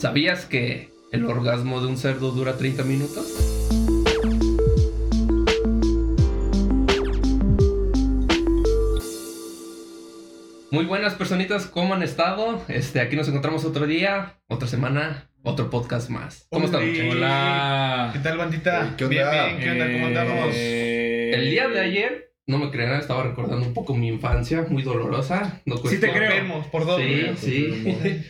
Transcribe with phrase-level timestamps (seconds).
[0.00, 3.32] ¿Sabías que el orgasmo de un cerdo dura 30 minutos?
[10.70, 12.62] Muy buenas personitas, ¿cómo han estado?
[12.68, 16.46] Este, aquí nos encontramos otro día, otra semana, otro podcast más.
[16.50, 16.82] ¿Cómo están?
[16.82, 17.08] Oli.
[17.08, 18.10] Hola.
[18.12, 18.94] ¿Qué tal, bandita?
[18.98, 19.44] ¿Qué Bien, onda?
[19.46, 19.92] bien, ¿qué onda?
[19.92, 20.50] ¿Cómo andamos?
[20.54, 24.82] Eh, El día de ayer, no me creerán, estaba recordando un poco mi infancia, muy
[24.82, 25.62] dolorosa.
[25.64, 26.10] No Sí te.
[26.10, 27.00] Vemos por dos.
[27.00, 28.22] Sí, sí.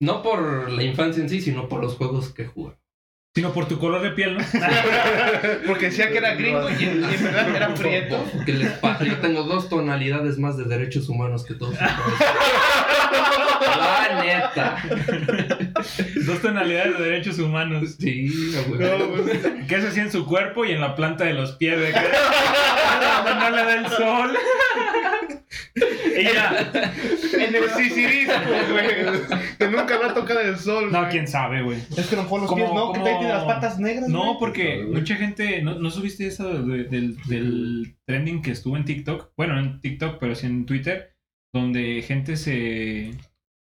[0.00, 2.78] No por la infancia en sí, sino por los juegos que jugaba.
[3.34, 4.44] Sino por tu color de piel, ¿no?
[5.66, 8.24] Porque decía que era gringo y en, y en verdad era prieto.
[8.46, 9.04] ¿Qué les pasa?
[9.04, 11.74] Yo tengo dos tonalidades más de derechos humanos que todos.
[13.60, 14.82] La neta.
[16.26, 17.96] Dos tonalidades de derechos humanos.
[17.98, 18.30] Sí.
[18.52, 19.66] No, güey.
[19.66, 21.76] ¿Qué se hacía en su cuerpo y en la planta de los pies?
[21.78, 21.92] De
[23.40, 24.36] no le da el sol.
[26.20, 26.72] y ya.
[27.32, 28.34] En el sisirismo,
[28.70, 28.88] güey.
[29.58, 30.92] Que nunca va a tocar el sol.
[30.92, 31.10] No, güey.
[31.10, 31.78] quién sabe, güey.
[31.96, 32.92] Es que no fue los pies, ¿no?
[32.92, 34.08] Que ahí tiene las patas negras.
[34.08, 34.36] No, güey.
[34.38, 35.62] porque mucha gente.
[35.62, 39.32] ¿No, no subiste eso de- del, del trending que estuvo en TikTok?
[39.36, 41.14] Bueno, no en TikTok, pero sí en Twitter.
[41.52, 43.12] Donde gente se.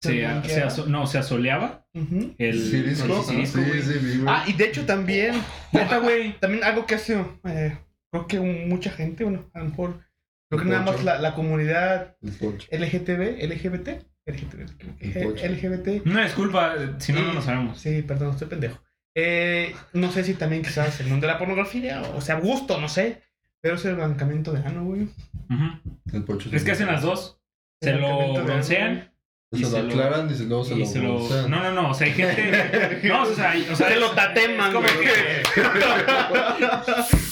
[0.03, 0.11] ¿Se
[0.45, 1.87] se, aso- no, se asoleaba.
[1.95, 2.35] Ujú.
[2.37, 3.81] El Sí, güey.
[3.81, 4.25] sí, vi, güey.
[4.27, 5.33] Ah, y de hecho también,
[5.71, 6.33] Neta, güey.
[6.39, 7.75] también algo que hace, eh,
[8.11, 9.99] creo que un- mucha gente, bueno, a lo mejor,
[10.49, 12.17] creo que nada más la, la comunidad.
[12.21, 13.87] LGTB, LGBT,
[14.25, 14.53] LGBT.
[15.43, 17.79] LGBT, Una disculpa, si no, no lo sabemos.
[17.79, 18.83] Sí, perdón, estoy pendejo.
[19.15, 22.89] Eh, no sé si también quizás el mundo de la pornografía, o sea, gusto, no
[22.89, 23.23] sé.
[23.61, 25.09] Pero es el blancamiento de ano, güey.
[26.51, 27.41] Es que hacen las dos.
[27.81, 29.11] Se lo broncean
[29.53, 31.47] Se se lo aclaran y se- luego se y lo se lo.
[31.47, 31.91] No, no, no.
[31.91, 32.99] O sea, hay gente.
[33.07, 35.43] No, o sea, hay- o sea Se lo es- tateman, como que-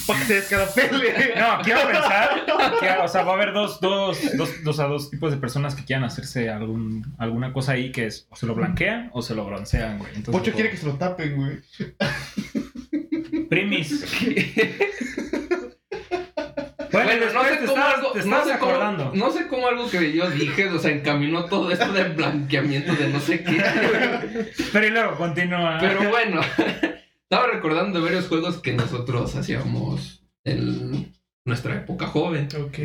[0.06, 1.34] Para que se descarapele.
[1.36, 2.46] No, quiero pensar
[2.80, 5.74] que, o sea, va a haber dos, dos, dos, dos, a dos tipos de personas
[5.74, 9.34] que quieran hacerse algún, alguna cosa ahí que es o se lo blanquean o se
[9.34, 10.10] lo broncean, güey.
[10.14, 11.58] Entonces, Pocho quiere que se lo tapen, güey.
[13.50, 14.04] Primis.
[16.92, 19.12] Bueno, Bueno, no sé cómo algo, te no sé cómo, acordando.
[19.14, 23.08] no sé cómo algo que yo dije, o sea, encaminó todo esto de blanqueamiento de
[23.08, 23.62] no sé qué.
[24.72, 25.78] Pero y luego continúa.
[25.80, 26.40] Pero bueno,
[27.22, 31.12] estaba recordando de varios juegos que nosotros hacíamos en
[31.44, 32.48] nuestra época joven.
[32.60, 32.78] Ok.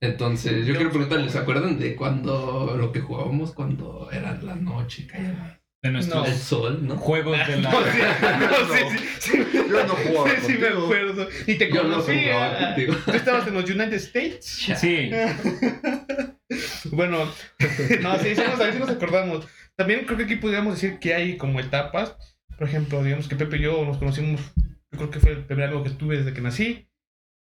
[0.00, 5.06] Entonces, yo quiero preguntarles, ¿se acuerdan de cuando lo que jugábamos cuando era la noche,
[5.82, 6.96] de nuestros el sol, no?
[6.96, 7.70] juegos de la.
[7.72, 9.44] No, sí, no, sí, sí.
[9.52, 10.84] Yo no jugaba Sí, sí me contigo.
[10.84, 11.28] acuerdo.
[11.46, 12.66] Y te Yo no jugaba conocía.
[12.66, 12.94] contigo.
[13.04, 14.44] Tú estabas en los United States.
[14.80, 15.10] Sí.
[16.90, 17.24] Bueno,
[18.02, 19.46] no, sí, sí nos, sí nos acordamos.
[19.74, 22.14] También creo que aquí podríamos decir que hay como etapas.
[22.58, 24.40] Por ejemplo, digamos que Pepe y yo nos conocimos,
[24.90, 26.88] yo creo que fue el primer algo que tuve desde que nací.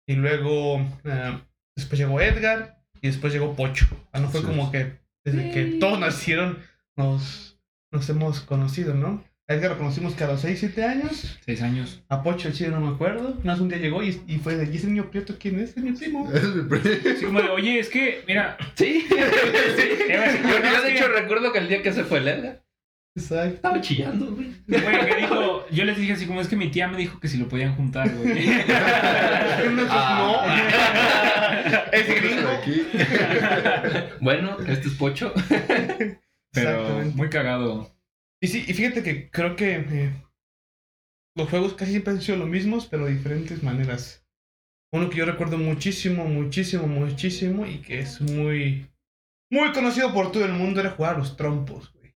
[0.07, 1.41] Y luego, ah,
[1.77, 3.87] después llegó Edgar y después llegó Pocho.
[4.13, 4.47] Ah, no fue Sí.
[4.47, 6.61] como que desde que todos nacieron
[6.97, 7.50] nos,
[7.91, 9.25] nos hemos conocido, ¿no?
[9.49, 11.39] A Edgar lo conocimos que a los 6, 7 años.
[11.45, 12.05] Seis años.
[12.09, 13.31] A Pocho el chile no me acuerdo.
[13.39, 15.77] Nada más un día llegó y, y fue de, ¿y ese niño prieto quién es?
[15.77, 16.31] Es mi primo.
[16.33, 16.85] Es mi primo.
[17.17, 18.57] Así como de, oye, es que, mira.
[18.77, 19.07] Sí.
[19.11, 22.63] Yo, de hecho recuerdo que el día que se fue el Edgar,
[23.17, 23.55] Exacto.
[23.57, 24.53] estaba chillando, güey.
[24.69, 27.39] Que dijo, yo les dije así como es que mi tía me dijo que si
[27.39, 28.49] lo podían juntar, güey.
[29.93, 30.47] Ah.
[31.67, 31.93] no.
[31.93, 32.51] Es gringo.
[34.21, 35.35] Bueno, este es Pocho.
[36.53, 37.17] Pero Exactamente.
[37.17, 37.91] muy cagado.
[38.43, 40.25] Y sí, y fíjate que creo que eh,
[41.37, 44.27] los juegos casi siempre han sido los mismos, pero de diferentes maneras.
[44.93, 48.91] Uno que yo recuerdo muchísimo, muchísimo, muchísimo y que es muy,
[49.51, 52.17] muy conocido por todo el mundo era jugar a los trompos, güey.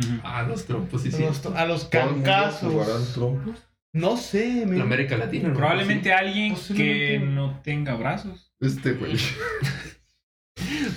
[0.00, 0.20] Ujú.
[0.22, 1.22] Ah, los trompos, sí, A sí.
[1.22, 2.72] los, a los ¿Todo el mundo cancazos.
[2.72, 3.68] jugarán trompos?
[3.92, 4.62] No sé.
[4.62, 5.52] En América Latina.
[5.52, 8.54] Probablemente alguien que no tenga brazos.
[8.60, 9.16] Este, güey.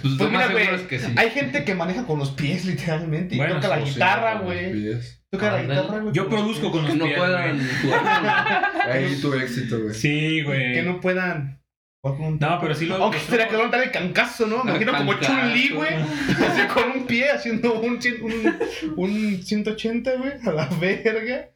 [0.01, 1.13] Pues, Pues mira, güey, seguro es que sí.
[1.16, 4.72] hay gente que maneja con los pies literalmente y toca la guitarra, güey.
[4.73, 5.23] pies.
[5.31, 5.81] Toca la Ándale.
[5.81, 6.13] guitarra, güey.
[6.13, 6.72] Yo con los produzco pies.
[6.72, 7.59] con los Que no pies, puedan.
[8.91, 9.94] Ahí tuve éxito, güey.
[9.94, 10.73] Sí, güey.
[10.73, 11.61] Que no puedan
[12.03, 12.95] No, pero sí lo.
[12.95, 14.63] Aunque los sería que van a dar el cancazo, ¿no?
[14.63, 15.33] Me imagino como Cancazo.
[15.33, 15.93] Chun-Li, güey.
[15.95, 18.59] Así con un pie haciendo un, un,
[18.97, 21.49] un 180, güey, a la verga.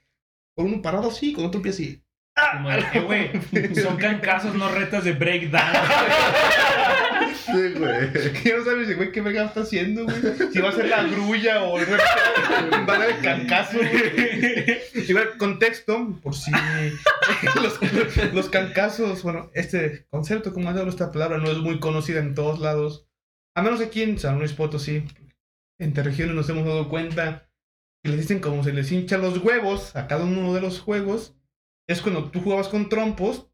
[0.55, 2.01] Con uno parado así, con otro pie así.
[2.93, 3.31] eh, güey,
[3.75, 5.79] son cancazos, no retas de breakdance.
[7.45, 8.55] Sí, güey.
[8.57, 10.15] No sabes, güey, qué verga está haciendo, güey.
[10.51, 14.79] Si va a ser la grulla o el va a dar el cancazo, güey.
[15.07, 16.51] Igual, contexto, por si
[17.61, 17.79] los,
[18.33, 22.59] los cancazos, bueno, este concepto, como hablo esta palabra, no es muy conocida en todos
[22.59, 23.07] lados.
[23.55, 25.03] A menos aquí en San Luis Potosí,
[25.79, 27.49] entre regiones nos hemos dado cuenta
[28.03, 31.35] que les dicen como se les hincha los huevos a cada uno de los juegos.
[31.87, 33.49] Es cuando tú jugabas con trompos,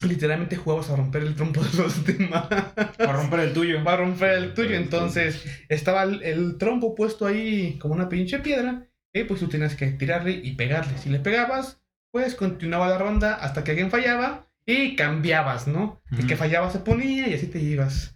[0.00, 2.46] literalmente jugabas a romper el trompo de los demás.
[2.48, 3.82] Para romper el tuyo.
[3.84, 4.74] Va a romper el tuyo.
[4.76, 8.86] Entonces, estaba el, el trompo puesto ahí como una pinche piedra.
[9.14, 10.98] eh, pues tú tenías que tirarle y pegarle.
[10.98, 11.80] Si le pegabas,
[12.12, 16.00] pues continuaba la ronda hasta que alguien fallaba y cambiabas, ¿no?
[16.10, 18.14] El que fallaba se ponía y así te ibas.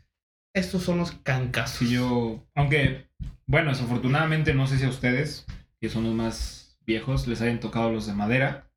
[0.55, 1.79] Estos son los cancazos.
[1.79, 3.07] Sí, yo, aunque,
[3.47, 5.47] bueno, desafortunadamente no sé si a ustedes,
[5.81, 8.68] que son los más viejos, les hayan tocado los de madera.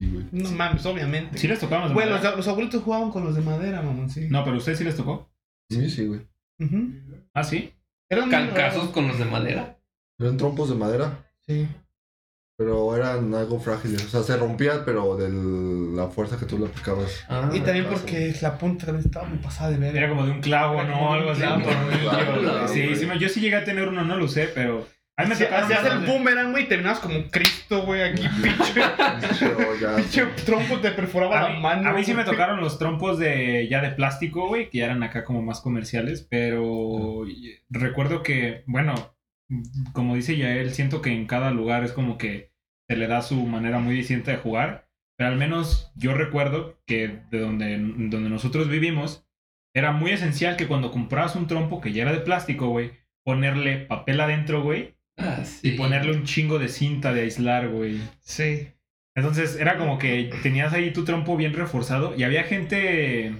[0.00, 0.26] Güey.
[0.32, 1.38] No mames, obviamente.
[1.38, 2.30] ¿Sí les tocaron los de Bueno, madera?
[2.30, 4.28] los, los abuelitos jugaban con los de madera, mamón, sí.
[4.30, 5.30] No, pero ustedes sí les tocó.
[5.70, 6.20] Sí, sí, güey.
[6.60, 6.92] Ujú.
[7.34, 7.72] Ah, sí.
[8.08, 8.90] Eran muy Cancazos raros.
[8.90, 9.78] con los de madera.
[10.18, 11.66] Eran trompos de madera, Sí.
[12.56, 14.04] pero eran algo frágiles.
[14.04, 15.28] O sea, se rompían, pero de
[15.96, 17.24] la fuerza que tú le aplicabas.
[17.28, 17.96] Ah, y también caso.
[18.00, 19.96] porque la punta también estaba muy pasada de ver.
[19.96, 21.12] Era como de un clavo, ¿no?
[21.12, 21.42] Algo así.
[22.72, 22.96] sí, güey.
[22.96, 24.86] sí, me- yo sí llegué a tener uno, no lo usé, pero.
[25.18, 28.82] A mí me los el boomerang, güey, y terminabas como Cristo, güey, aquí, pinche.
[29.96, 31.88] Pinche trompo te perforaba A la mí, mano.
[31.88, 35.02] a mí sí me tocaron los trompos de ya de plástico, güey, que ya eran
[35.02, 37.24] acá como más comerciales, pero
[37.70, 39.16] recuerdo que, bueno,
[39.94, 42.52] como dice Yael, siento que en cada lugar es como que
[42.86, 44.86] se le da su manera muy distinta de jugar,
[45.16, 49.26] pero al menos yo recuerdo que de donde, donde nosotros vivimos,
[49.74, 52.92] era muy esencial que cuando comprabas un trompo que ya era de plástico, güey,
[53.24, 55.68] ponerle papel adentro, güey, Ah, sí.
[55.68, 58.00] y ponerle un chingo de cinta de aislar, güey.
[58.20, 58.68] Sí.
[59.14, 63.32] Entonces era como que tenías ahí tu trompo bien reforzado y había gente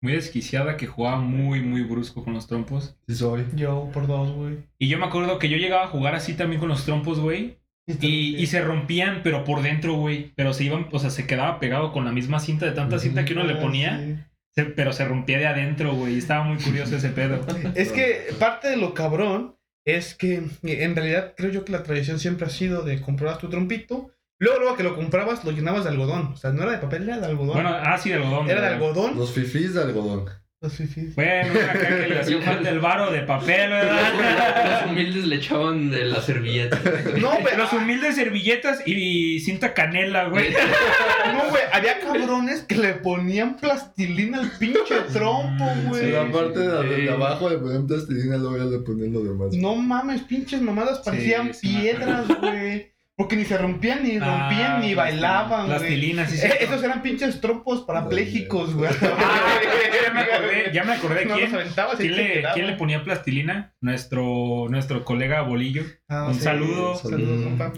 [0.00, 2.96] muy desquiciada que jugaba muy, muy brusco con los trompos.
[3.06, 3.44] Sí, soy.
[3.54, 4.58] Yo por dos, güey.
[4.78, 7.58] Y yo me acuerdo que yo llegaba a jugar así también con los trompos, güey.
[8.00, 10.32] Y, y se rompían, pero por dentro, güey.
[10.34, 13.24] Pero se iban, o sea, se quedaba pegado con la misma cinta de tanta cinta
[13.24, 14.00] que uno le Ah, ponía.
[14.00, 14.16] sí.
[14.54, 16.14] se- pero se rompía de adentro, güey.
[16.14, 17.44] y Estaba muy curioso ese pedo.
[17.76, 22.18] Es que parte de lo cabrón es que en realidad creo yo que la tradición
[22.18, 24.10] siempre ha sido de comprar tu trompito.
[24.38, 26.32] Luego, luego que lo comprabas, lo llenabas de algodón.
[26.32, 27.54] O sea, no era de papel, era de algodón.
[27.54, 28.50] Bueno, ah, sí, de algodón.
[28.50, 29.16] era de algodón.
[29.16, 30.28] Los fifís de algodón.
[30.62, 31.12] Los fifís.
[31.16, 34.82] Bueno, acá que le hacía falta el varo de papel, ¿verdad?
[34.84, 36.80] Los humildes le echaban de la servilleta.
[37.20, 37.56] No, güey.
[37.56, 40.54] Los humildes servilletas y cinta canela, güey.
[41.32, 41.62] No, güey.
[41.72, 46.04] Había cabrones que le ponían plastilina al pinche trompo, güey.
[46.04, 47.02] en la parte de, sí.
[47.02, 49.54] de abajo le ponían plastilina, luego ya le ponían lo demás.
[49.54, 52.91] No mames, pinches mamadas parecían sí piedras, güey.
[53.16, 55.02] Porque ni se rompían, ni rompían, Ah, ni plastilina.
[55.02, 55.78] bailaban, güey.
[55.78, 56.64] Plastilina, sí, Eh, cierto.
[56.64, 58.90] esos eran pinches trompos parapléjicos, güey.
[59.02, 59.60] Ah,
[60.04, 62.54] ya me acordé, ya me acordé No quién, quién, le, quedaban.
[62.54, 63.74] quién le ponía plastilina.
[63.80, 65.84] Nuestro, nuestro colega Bolillo.
[66.08, 66.94] Ah, Un saludo.
[66.96, 67.72] Saludos, compa.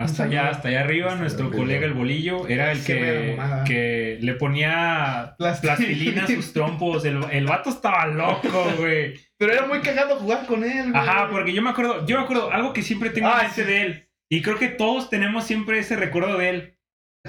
[0.00, 1.58] Hasta Un allá, hasta allá arriba, Hasta nuestro arriba.
[1.64, 3.36] colega el Bolillo era el que,
[3.66, 5.76] que le ponía Plastilina.
[5.76, 7.04] plastilina a sus trompos.
[7.04, 9.14] El, el vato estaba loco, güey.
[9.38, 10.94] Pero era muy cagado jugar con él, güey.
[11.02, 13.62] Ajá, porque yo me acuerdo, yo me acuerdo algo que siempre tengo Ah, en mente
[13.62, 13.66] sí.
[13.66, 14.07] de él.
[14.30, 16.74] Y creo que todos tenemos siempre ese recuerdo de él.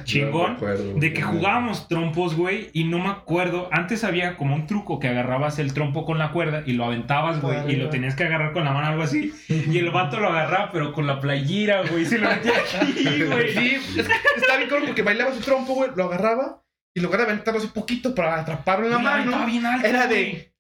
[0.04, 0.42] Chingón.
[0.42, 3.70] No me acuerdo, De que jugábamos trompos, güey, y no me acuerdo.
[3.72, 7.42] Antes había como un truco que agarrabas el trompo con la cuerda y lo aventabas,
[7.42, 9.34] güey, y lo tenías que agarrar con la mano, algo así.
[9.48, 13.54] Y el vato lo agarraba, pero con la playera, güey, se lo metía aquí, güey.
[13.54, 16.64] Sí, es que estaba bien cabrón porque bailaba su trompo, güey, lo agarraba
[16.96, 20.08] y lugar de aventarlo así poquito para atraparlo en la aventaba mano, bien alto, era
[20.08, 20.54] de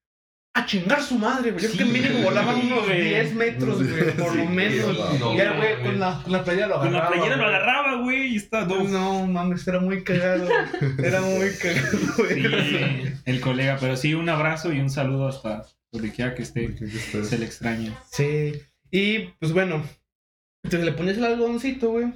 [0.55, 1.63] a chingar su madre, güey.
[1.63, 3.03] Yo Sí, creo que mínimo volaban unos güey.
[3.09, 5.19] 10 metros, güey, por lo Sí, menos.
[5.19, 7.03] no, y era, no, güey, con la, con la playera lo Con agarraba.
[7.03, 7.55] la playera lo güey.
[7.55, 8.83] agarraba, güey, y está no.
[8.83, 10.47] No, mames, era muy cagado.
[10.97, 12.41] Era muy cagado, güey.
[12.43, 16.75] Sí, el colega, pero sí, un abrazo y un saludo hasta donde quiera que esté.
[17.23, 17.93] Se le extraña.
[18.11, 18.53] Sí.
[18.91, 19.83] Y pues bueno,
[20.63, 22.07] entonces le ponías el algodoncito, güey.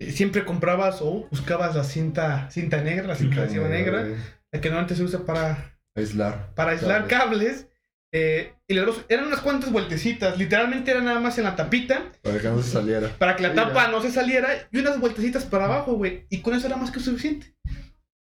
[0.00, 4.06] Eh, Siempre comprabas o buscabas la cinta, cinta negra, la cinta adhesiva negra,
[4.52, 6.54] la que normalmente se usa para, Aislar.
[6.54, 7.48] para aislar Cables.
[7.64, 7.68] cables.
[8.12, 12.38] eh, y le eran unas cuantas vueltecitas, literalmente era nada más en la tapita, Para
[12.38, 13.08] que no se saliera.
[13.18, 16.26] para que la tapa no se saliera, y unas vueltecitas para abajo, güey.
[16.30, 17.54] Y con eso era más que suficiente.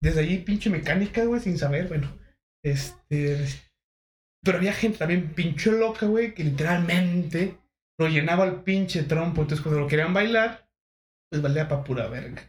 [0.02, 2.16] Desde allí, pinche mecánica, güey, sin saber, bueno.
[2.64, 3.48] Este.
[4.44, 7.58] Pero había gente también pinche loca, güey, que literalmente
[7.98, 9.42] lo llenaba el pinche trompo.
[9.42, 10.68] Entonces, cuando lo querían bailar,
[11.32, 12.44] pues valía pa' pura verga.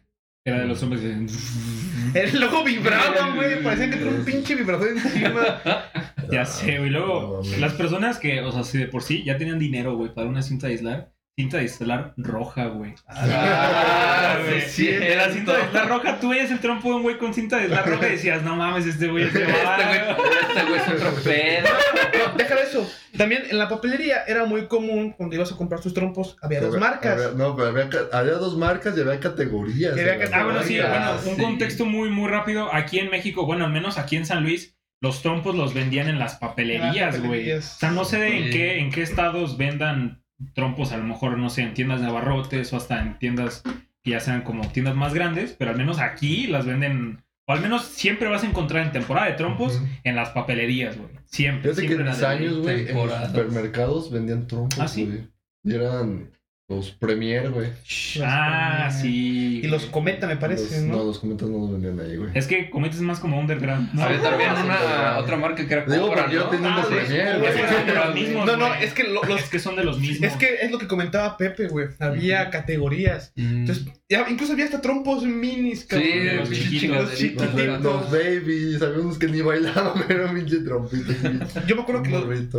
[0.47, 3.63] Era de los hombres que El logo vibraban, güey.
[3.63, 5.63] Parecía que tenía un pinche vibrador encima.
[6.31, 6.91] Ya sé, güey.
[6.91, 10.27] Luego, las personas que, o sea, si de por sí ya tenían dinero, güey, para
[10.27, 12.95] una cinta de aislar, cinta de aislar roja, güey.
[13.09, 14.61] Ah, güey.
[14.63, 16.21] sí, es Era cinta de aislar roja.
[16.21, 18.55] Tú veías el trompo de un güey con cinta de aislar roja y decías, no
[18.55, 19.87] mames, este güey es de Este vara".
[20.15, 21.69] güey, este güey es otro pedo.
[22.29, 22.91] No, déjame eso.
[23.17, 26.79] También en la papelería era muy común cuando ibas a comprar tus trompos, había dos
[26.79, 27.13] marcas.
[27.21, 27.69] había- no, pero
[28.13, 29.97] había, dos marcas y había categorías.
[29.97, 31.43] Y había Ah, bueno, sí, bueno, un sí.
[31.43, 32.73] contexto muy, muy rápido.
[32.73, 36.19] Aquí en México, bueno, al menos aquí en San Luis, los trompos los vendían en
[36.19, 37.53] las papelerías, güey.
[37.53, 40.24] O sea, no sé en qué, en qué estados vendan
[40.55, 43.63] trompos, a lo mejor, no sé, en tiendas de abarrotes o hasta en tiendas
[44.03, 47.61] que ya sean como tiendas más grandes, pero al menos aquí las venden, o al
[47.61, 51.11] menos siempre vas a encontrar en temporada de trompos en las papelerías, güey.
[51.25, 51.71] Siempre.
[51.73, 55.07] Fíjate que siempre en mis años, güey, en los supermercados vendían trompos, ¿Ah, sí?
[55.07, 55.29] güey.
[55.65, 56.31] Y eran
[56.67, 57.69] Los Premier, güey.
[58.23, 59.61] Ah, sí.
[59.63, 59.85] Y los.
[59.85, 60.97] Cometa, me parece, Los- ¿no?
[60.97, 62.31] No, los cometas no los vendían ahí, güey.
[62.33, 63.93] Es que Cometa es más como underground.
[63.93, 64.03] ¿no?
[64.03, 65.19] Había también no, una no.
[65.19, 66.51] otra marca que era Digo, Cobra, porque yo ¿no?
[66.51, 70.31] tenía Ah, Premier, güey, No, es que lo- los Es que son de los mismos.
[70.31, 71.89] Es que es lo que comentaba Pepe, güey.
[71.99, 73.33] Había categorías.
[73.37, 73.57] Mm.
[73.67, 76.09] Entonces, ya, incluso había hasta trompos minis, Sí, cabrón.
[76.09, 76.71] de los los chiquitos.
[76.81, 77.51] chiquitos, los chiquititos.
[77.51, 77.83] chiquitos.
[77.83, 81.17] Los babies, había unos que ni bailaban, pero pinche trompitos.
[81.67, 82.11] Yo me acuerdo que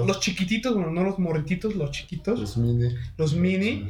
[0.05, 2.93] los chiquititos, bueno, no los morrititos, los chiquitos, Los mini.
[3.17, 3.89] los mini,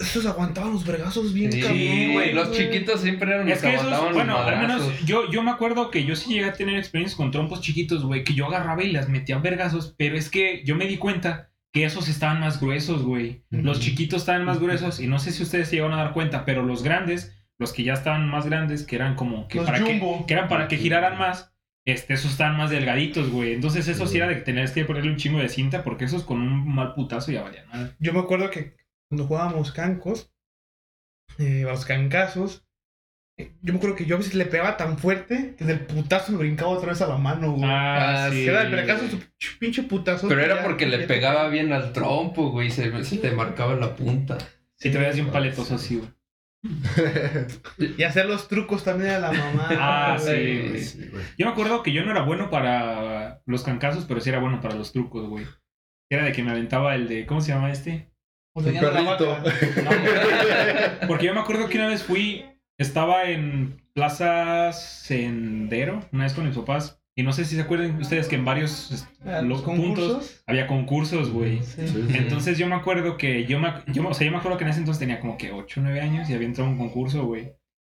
[0.00, 3.74] esos aguantaban los vergazos bien Sí, cabrón, güey, los chiquitos siempre eran los Es que
[3.74, 6.76] esos, bueno, los al menos yo, yo me acuerdo que yo sí llegué a tener
[6.76, 10.62] experiencias con trompos chiquitos, güey, que yo agarraba y las metía vergazos, pero es que
[10.64, 13.44] yo me di cuenta que esos estaban más gruesos, güey.
[13.50, 16.44] Los chiquitos estaban más gruesos y no sé si ustedes se llegaron a dar cuenta,
[16.44, 19.78] pero los grandes, los que ya estaban más grandes, que eran como que Los para
[19.78, 20.26] que, jumbo.
[20.26, 21.54] que eran para que giraran más,
[21.84, 23.52] este, esos estaban más delgaditos, güey.
[23.52, 26.24] Entonces eso sí era de que tenías que ponerle un chingo de cinta porque esos
[26.24, 27.66] con un mal putazo ya valían.
[28.00, 28.79] Yo me acuerdo que
[29.10, 30.32] cuando jugábamos cancos,
[31.38, 32.64] eh, a los cancazos,
[33.38, 36.32] eh, yo me acuerdo que yo a veces le pegaba tan fuerte que del putazo
[36.32, 37.64] me brincaba otra vez a la mano, güey.
[37.70, 38.44] Ah, sí.
[38.44, 40.28] Que era el vergazo, su pinche putazo.
[40.28, 42.70] Pero era ya- porque le pegaba bien al trompo, güey.
[42.70, 44.38] Se, se te marcaba la punta.
[44.76, 46.10] Si te veías un paletoso así, güey.
[47.98, 49.68] Y hacer los trucos también a la mamá.
[49.70, 50.26] Ah, sí,
[50.68, 50.78] güey.
[50.80, 51.24] Sí, güey.
[51.38, 54.60] Yo me acuerdo que yo no era bueno para los cancazos, pero sí era bueno
[54.60, 55.46] para los trucos, güey.
[56.10, 57.24] Era de que me aventaba el de.
[57.26, 58.10] ¿Cómo se llama este?
[58.54, 59.38] Perrito.
[59.82, 61.08] No, güey.
[61.08, 62.44] porque yo me acuerdo que una vez fui.
[62.78, 66.98] Estaba en Plaza Sendero, una vez con mis papás.
[67.14, 70.42] Y no sé si se acuerdan ustedes que en varios Ah, los ¿Los puntos concursos?
[70.46, 71.62] había concursos, güey.
[71.62, 71.86] Sí.
[71.86, 72.16] Sí, sí.
[72.16, 74.70] Entonces yo me acuerdo que yo me, yo, o sea, yo me acuerdo que en
[74.70, 77.26] ese entonces tenía como que 8 o 9 años y había entrado a un concurso,
[77.26, 77.52] güey.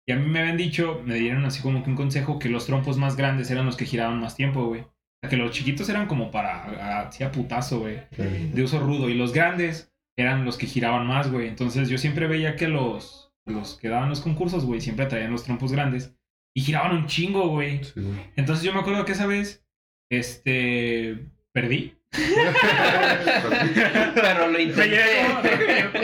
[0.08, 2.64] Y a mí me habían dicho, me dieron así como que un consejo que los
[2.64, 4.80] trompos más grandes eran los que giraban más tiempo, güey.
[4.80, 4.88] O
[5.20, 7.98] sea, que los chiquitos eran como para, así a putazo, güey.
[8.12, 8.50] Sí.
[8.54, 9.10] De uso rudo.
[9.10, 11.48] Y los grandes eran los que giraban más, güey.
[11.48, 15.44] Entonces yo siempre veía que los, los que daban los concursos, güey, siempre traían los
[15.44, 16.16] trompos grandes.
[16.54, 17.84] Y giraban un chingo, güey.
[17.84, 18.32] Sí, güey.
[18.36, 19.64] Entonces yo me acuerdo que esa vez,
[20.10, 21.99] este, perdí.
[24.14, 24.98] Pero lo intenté.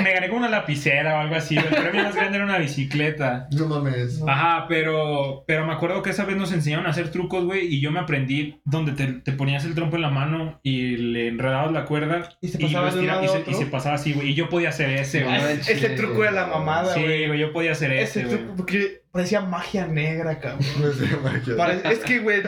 [0.03, 1.57] me gané como una lapicera o algo así.
[1.57, 3.49] El premio más grande era una bicicleta.
[3.53, 4.23] No mames.
[4.27, 7.81] Ajá, pero, pero me acuerdo que esa vez nos enseñaron a hacer trucos, güey, y
[7.81, 11.73] yo me aprendí donde te, te ponías el trompo en la mano y le enredabas
[11.73, 14.31] la cuerda Y se y, pasaba de y, a se, y se pasaba así, güey.
[14.31, 15.37] Y yo podía hacer ese, güey.
[15.53, 17.27] Ese truco era la mamada, Sí, güey.
[17.27, 18.39] güey, yo podía hacer Ese ese, güey.
[18.39, 20.63] truco, porque parecía magia negra, cabrón.
[20.99, 21.57] Sé, magia.
[21.57, 22.43] Pare- es que, güey,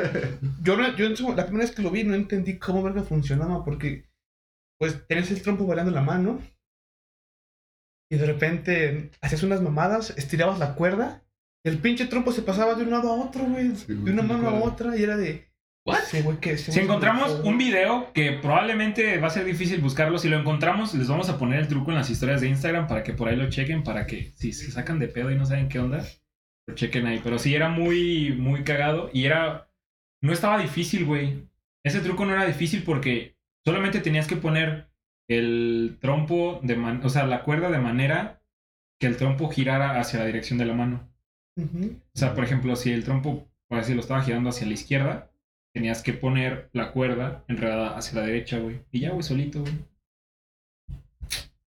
[0.62, 3.02] yo, no, yo en su- la primera vez que lo vi no entendí cómo verga
[3.02, 4.04] funcionaba, porque,
[4.78, 6.40] pues, tenías el trompo bailando en la mano,
[8.10, 11.22] y de repente hacías unas mamadas, estirabas la cuerda,
[11.64, 14.22] y el pinche trompo se pasaba de un lado a otro, güey, Sí, de una
[14.22, 15.46] mano a otra, y era de...
[15.86, 16.00] ¿What?
[16.06, 16.58] Sí, que...
[16.58, 21.08] Si encontramos un video que probablemente va a ser difícil buscarlo, si lo encontramos, les
[21.08, 23.48] vamos a poner el truco en las historias de Instagram para que por ahí lo
[23.48, 26.04] chequen, para que si se sacan de pedo y no saben qué onda,
[26.68, 27.20] lo chequen ahí.
[27.22, 29.68] Pero sí era muy, muy cagado y era.
[30.22, 31.44] No estaba difícil, güey.
[31.84, 34.88] Ese truco no era difícil porque solamente tenías que poner
[35.28, 38.42] el trompo de man- o sea, la cuerda de manera
[39.00, 41.08] que el trompo girara hacia la dirección de la mano.
[42.14, 45.30] O sea, por ejemplo, si el trompo, por así lo estaba girando hacia la izquierda,
[45.72, 48.80] tenías que poner la cuerda enredada hacia la derecha, güey.
[48.90, 49.74] Y ya, güey, solito, güey.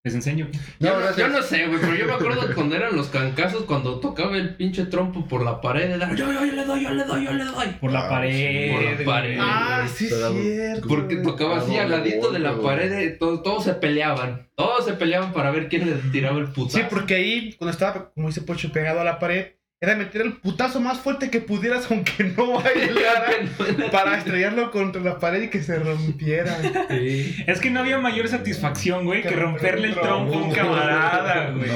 [0.03, 0.47] Les enseño.
[0.79, 1.17] No, Yo, no, gracias.
[1.17, 4.55] yo no sé, güey, pero yo me acuerdo cuando eran los cancazos, cuando tocaba el
[4.55, 7.33] pinche trompo por la pared, era yo, yo, yo le doy, yo le doy, yo
[7.33, 7.67] le doy.
[7.79, 8.31] Por la Ah, pared.
[8.33, 9.37] sí, por la pared.
[9.39, 10.87] Ah, sí, Era- cierto.
[10.87, 14.47] Porque tocaba así al ladito de la pared, eh, todos, todos se peleaban.
[14.55, 16.79] Todos se peleaban para ver quién le tiraba el putazo.
[16.79, 19.51] Sí, porque ahí, cuando estaba, como dice Pocho, pegado a la pared,
[19.83, 23.31] era meter el putazo más fuerte que pudieras, aunque no bailara,
[23.91, 26.55] para estrellarlo contra la pared y que se rompiera.
[26.87, 27.35] Sí.
[27.47, 31.71] Es que no había mayor satisfacción, güey, que romperle el trompo a un camarada, güey.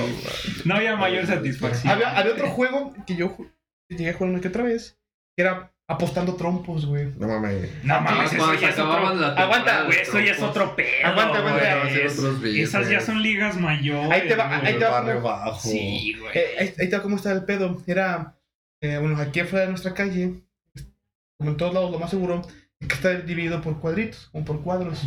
[0.66, 1.92] No, había mayor satisfacción.
[1.92, 3.36] había, había otro juego que yo
[3.90, 5.00] llegué a jugar una que otra vez,
[5.36, 7.14] que era apostando trompos, güey.
[7.18, 7.70] No mames.
[7.84, 9.08] No mames, eso ya es otro...
[9.38, 11.90] Aguanta, Güey, eso ya es otro pedo, Aguanta, aguanta.
[12.44, 14.12] Esas ya son ligas mayores.
[14.12, 14.68] Ahí te va, güey.
[14.74, 15.60] ahí te va barrio como- bajo.
[15.60, 16.32] Sí, güey.
[16.38, 17.82] Eh, ahí, ahí está cómo está el pedo.
[17.86, 18.36] Era,
[18.82, 20.42] eh, bueno, aquí afuera de nuestra calle,
[21.38, 22.42] como en todos lados, lo más seguro,
[22.80, 25.04] es que está dividido por cuadritos, como por cuadros.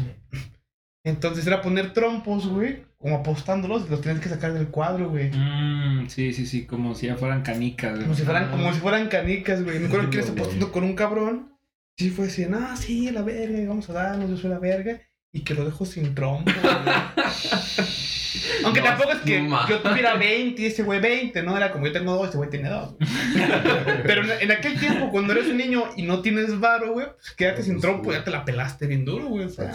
[1.04, 5.30] Entonces era poner trompos, güey, como apostándolos, y los tienes que sacar del cuadro, güey.
[5.30, 7.92] Mm, sí, sí, sí, como si ya fueran canicas.
[7.92, 8.02] güey.
[8.02, 9.78] Como si fueran, como si fueran canicas, güey.
[9.78, 10.32] Me acuerdo que No, no.
[10.32, 11.54] apostando con un cabrón.
[11.96, 15.00] Sí, fue así, ah, sí, la verga, vamos a darnos, yo soy la verga.
[15.38, 16.74] Y que lo dejo sin trompo, güey.
[18.64, 21.56] Aunque No, tampoco es que ma- yo tuviera 20 y ese güey 20, ¿no?
[21.56, 22.94] Era como yo tengo dos, ese güey tiene dos.
[24.04, 27.30] Pero en, en aquel tiempo, cuando eres un niño y no tienes varo, güey, pues
[27.36, 29.44] quédate sin trompo, ya te la pelaste bien duro, güey.
[29.46, 29.72] O sea,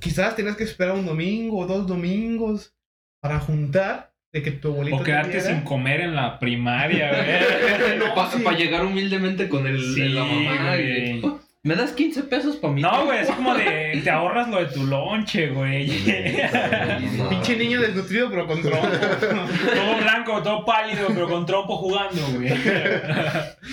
[0.00, 2.74] quizás tenías que esperar un domingo o dos domingos
[3.20, 7.98] para juntar de que tu abuelito O te quedarte sin comer en la primaria, güey.
[7.98, 8.62] No, Para sí.
[8.62, 10.74] llegar humildemente con el, Sí, la mamá.
[10.74, 11.22] güey.
[11.66, 12.80] ¿Me das 15 pesos para mí?
[12.80, 14.00] No, güey, es como de.
[14.04, 15.88] Te ahorras lo de tu lonche, güey.
[17.28, 18.86] Pinche niño desnutrido, pero con trompo.
[18.86, 22.52] todo blanco, todo pálido, pero con trompo jugando, güey.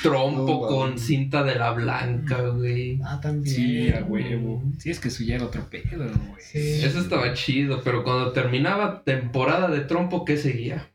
[0.02, 3.00] Trompo No, con cinta de la blanca, güey.
[3.06, 3.56] ah, también.
[3.56, 4.64] Sí, a huevo.
[4.80, 6.42] Sí, es que eso ya era otro pedo, güey.
[6.42, 6.84] Sí.
[6.84, 10.90] Eso estaba chido, pero cuando terminaba temporada de trompo, ¿qué seguía?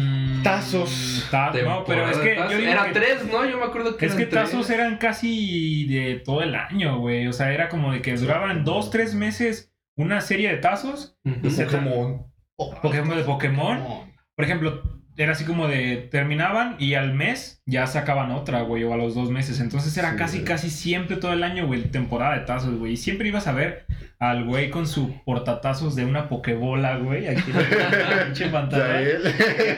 [0.00, 1.26] Mm, Tazos.
[1.28, 3.44] ta- no, pero es que yo digo Era que- tres, ¿no?
[3.44, 4.44] Yo me acuerdo que Es que tres.
[4.44, 7.26] tazos eran casi de todo el año, güey.
[7.26, 11.18] O sea, era como de que duraban dos, tres meses una serie de tazos.
[11.24, 11.50] Ujú.
[11.50, 12.26] Se- Pokémon.
[12.56, 13.78] Por ejemplo, de Pokémon.
[14.36, 14.82] Por ejemplo,
[15.16, 19.14] era así como de terminaban y al mes ya sacaban otra, güey, o a los
[19.14, 19.60] dos meses.
[19.60, 20.44] Entonces era Sí, casi, güey.
[20.46, 22.94] casi siempre todo el año, güey, temporada de tazos, güey.
[22.94, 23.84] Y siempre ibas a ver
[24.18, 29.04] al güey con su portatazos de una pokebola, güey, aquí en la pinche pantalla.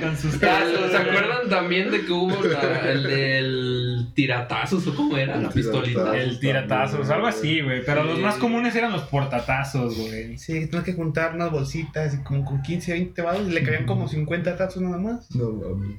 [0.01, 0.91] Con sus Tazos.
[0.93, 5.35] ¿Se acuerdan también de que hubo la- el del tiratazos o cómo era?
[5.35, 6.17] El La pistolita.
[6.17, 7.85] El tiratazos, algo así, güey.
[7.85, 10.39] Pero los más comunes eran los portatazos, güey.
[10.39, 13.85] Sí, tienes que juntar unas bolsitas y como con 15, 20 baros y le cabían
[13.85, 15.29] como 50 tazos nada más.
[15.35, 15.99] No mames.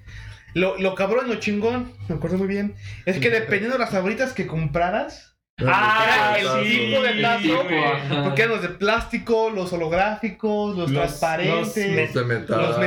[0.53, 4.33] Lo, lo cabrón, lo chingón, me acuerdo muy bien, es que dependiendo de las sabritas
[4.33, 5.27] que compraras,
[5.63, 8.23] Ah, el tipo de ajá.
[8.23, 12.79] porque eran los de plástico, los holográficos, los, Los- transparentes, los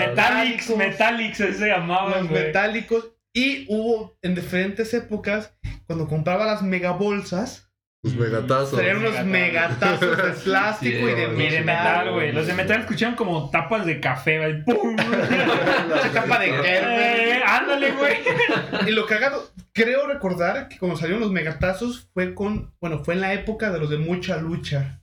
[0.76, 1.56] Metálicos.
[1.56, 3.10] Se llamaban, los metálicos.
[3.32, 5.56] Y hubo en diferentes épocas,
[5.86, 7.63] cuando compraba las megabolsas,
[8.04, 8.74] Los megatazos.
[8.78, 12.32] traían unos megatazos de plástico y de Sí, Y de metal, güey.
[12.32, 14.62] Los de metal escuchaban como tapas de café, güey.
[14.64, 14.96] ¡Pum!
[15.96, 17.42] Esa tapa de Eh, Gerber.
[17.44, 18.14] ándale, güey.
[18.86, 23.22] Y lo cagado, creo recordar que cuando salieron los megatazos fue con, bueno, fue en
[23.22, 25.00] la época de los de mucha lucha.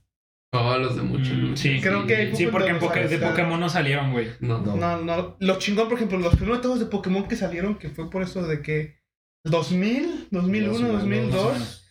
[0.54, 1.62] Oh, los de mucho Mm, lucha.
[1.62, 1.80] sí.
[1.80, 4.28] Creo que Sí, porque en Poké- de Pokémon no salieron, güey.
[4.40, 4.76] No, No.
[4.76, 8.10] No, no, los chingón, por ejemplo, los primeros tazos de Pokémon que salieron, que fue
[8.10, 8.96] por eso de que
[9.44, 11.81] 2000, 2001, Más o menos, 2002,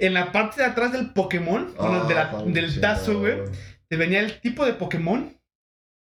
[0.00, 3.34] en la parte de atrás del Pokémon, bueno, de la- Ah, del tazo, güey,
[3.88, 5.36] te venía el tipo de Pokémon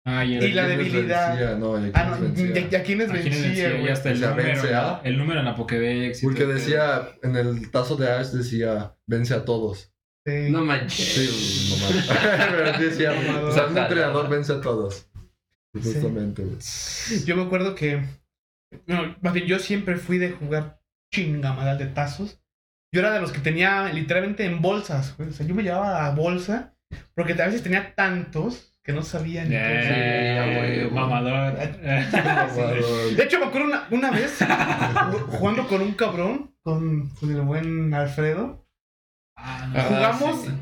[0.05, 1.59] Ah, y, Y la debilidad.
[1.59, 3.79] No, y Ah, no, y, y a quienes ¿A quiénes vencía.
[3.83, 4.37] Ya hasta el número.
[4.48, 6.22] vence a- El número en la Pokédex.
[6.22, 9.92] y Porque decía, en el tazo de Ash decía, vence a todos.
[10.27, 10.48] Sí.
[10.51, 10.96] no manches.
[11.07, 12.09] Sí, nomás.
[12.51, 13.12] Pero sí decía,
[13.44, 15.11] o sea, un entrenador vence a todos.
[15.74, 16.57] Justamente, güey.
[17.27, 18.03] Yo me acuerdo que.
[18.87, 20.81] No, más bien, yo siempre fui de jugar
[21.14, 22.40] chingamadas de tazos.
[22.92, 25.16] Yo era de los que tenía literalmente en bolsas.
[25.16, 25.31] güey.
[25.31, 26.74] O sea, yo me llevaba a bolsa.
[27.14, 29.92] Porque a veces tenía tantos que no sabía ni qué hacer.
[29.94, 30.90] Eh, güey.
[30.90, 31.55] mamador.
[31.55, 34.38] De hecho, me acuerdo una, una vez
[35.29, 38.66] jugando con un cabrón, con, con el buen Alfredo.
[39.37, 39.83] Ah, no.
[39.83, 40.55] Jugamos sí, sí.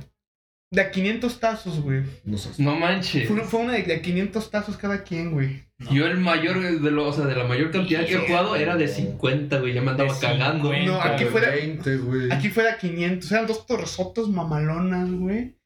[0.71, 2.03] De a 500 tazos, güey.
[2.25, 2.51] No sé.
[2.63, 3.29] No manches.
[3.29, 5.65] Fue, fue una de, de a 500 tazos cada quien, güey.
[5.79, 5.93] No.
[5.93, 8.77] Yo el mayor de lo, o sea, de la mayor cantidad que he jugado era
[8.77, 9.75] de 50, güey.
[9.75, 10.71] Ya me andaba cagando.
[10.73, 10.87] 50.
[10.93, 12.33] No, aquí De fuera- 20, güey.
[12.33, 13.31] Aquí fue de a 500.
[13.33, 15.57] Eran dos torresotos mamalonas, güey.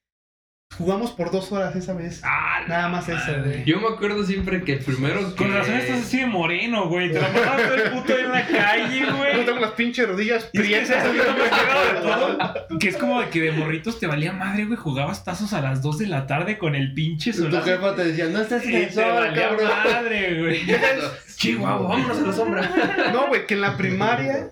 [0.79, 2.21] Jugamos por dos horas esa vez.
[2.25, 3.41] Ah, Nada más madre.
[3.43, 3.65] güey.
[3.65, 5.35] Yo me acuerdo siempre que el primero que...
[5.37, 7.13] Con razón estás así de moreno, güey.
[7.13, 9.45] Te la pasabas todo el puto en la calle, Yo güey.
[9.45, 10.89] tengo las pinches rodillas es que prietas.
[10.89, 12.79] ¿sabes qué es cagado de todo?
[12.79, 14.79] Que es como de que de morritos te valía madre, güey.
[14.79, 17.65] Jugabas tazos a las 2 de la tarde con el pinche Y tu solazo.
[17.67, 19.69] jefa te decía, no estás en el te sol, valía cabrón.
[19.85, 20.61] madre, güey.
[21.37, 23.11] Chihuahua, vámonos a la sombra.
[23.13, 24.49] No, güey, que en la primaria,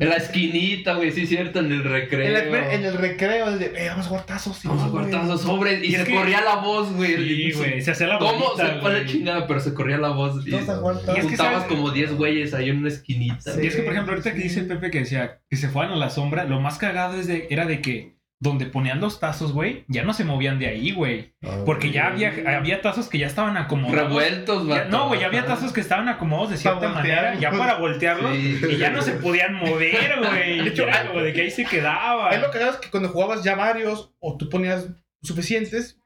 [0.00, 2.24] En la esquinita, güey, sí, cierto, en el recreo.
[2.38, 4.56] en, la- en el recreo, el de, eh, vamos a jugar tazos.
[4.56, 5.10] sí, Vamos a güey.
[5.10, 5.82] cortar sobres.
[5.82, 7.16] Y, se que- corría la voz, güey.
[7.16, 7.82] Sí, güey.
[7.82, 8.38] Se hacía la ¿Cómo?
[8.50, 10.46] bolita, Se fue la chingada, pero se corría la voz.
[10.46, 11.16] Y Todos a jugar tazos.
[11.16, 13.52] Y es que juntabas sabes- como 10 güeyes ahí en una esquinita.
[13.54, 13.60] Sí.
[13.62, 15.92] Y es que, por ejemplo, ahorita que dice el Pepe que decía que se fueran
[15.92, 19.52] a la sombra, lo más cagado es de, era de que donde ponían los tazos,
[19.52, 21.34] güey, ya no se movían de ahí, güey.
[21.42, 24.08] Ah, Porque ya había, había tazos que ya estaban acomodados.
[24.08, 24.88] Revueltos, vato.
[24.90, 28.60] no, güey, ya había tazos que estaban acomodados de cierta manera, ya para voltearlos, Sí.
[28.70, 30.60] y ya no se podían mover, güey.
[30.62, 32.30] De hecho, como de que ahí se quedaba.
[32.30, 34.86] Es lo cagado es que cuando jugabas ya varios, o tú ponías
[35.20, 36.00] suficientes,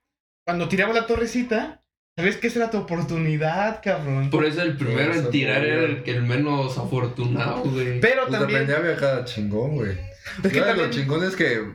[0.47, 1.85] cuando tirabas la torrecita,
[2.17, 4.31] sabes que esa era tu oportunidad, cabrón.
[4.31, 8.01] Por eso el primero en tirar era el, que el menos afortunado, güey.
[8.01, 8.61] Pero Pues también.
[8.67, 9.97] dependía, había cada chingón, güey.
[10.43, 10.77] Es que también.
[10.79, 11.75] los chingones que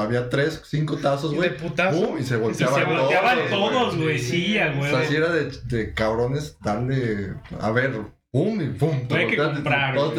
[0.00, 1.56] había tres, cinco tazos, de güey.
[1.56, 2.06] putazo.
[2.08, 4.06] pum, Y se Y volteaban se volteaban todos, güey.
[4.06, 4.90] güey, sí, a O güey.
[4.90, 7.34] sea, si era de, de cabrones darle.
[7.60, 7.92] A ver,
[8.34, 8.98] pum, y pum.
[9.10, 10.10] Hay que comprar, todo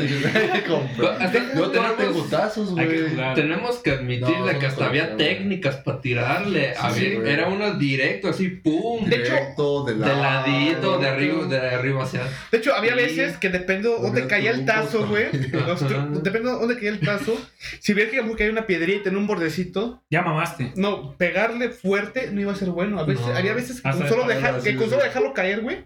[1.97, 2.87] te putazos, güey.
[3.35, 6.73] Tenemos que admitirle No, que no hasta había técnicas para tirarle.
[6.73, 7.33] Sí, Había- güey.
[7.33, 9.03] era uno directo, así, pum.
[9.05, 10.21] De hecho, Directo, de de lado.
[10.23, 12.21] ladito, de arriba, de arriba hacia.
[12.51, 13.01] De hecho, había Sí.
[13.03, 15.25] veces que depende de dónde caía el tazo, güey.
[15.31, 17.37] Depende de dónde caía el tazo.
[17.79, 20.71] Si ves que hay una piedrita en un bordecito, Ya mamaste.
[20.77, 22.97] no, pegarle fuerte no iba a ser bueno.
[22.99, 23.35] A veces, No.
[23.35, 25.83] había veces que con de solo dejarlo caer, güey,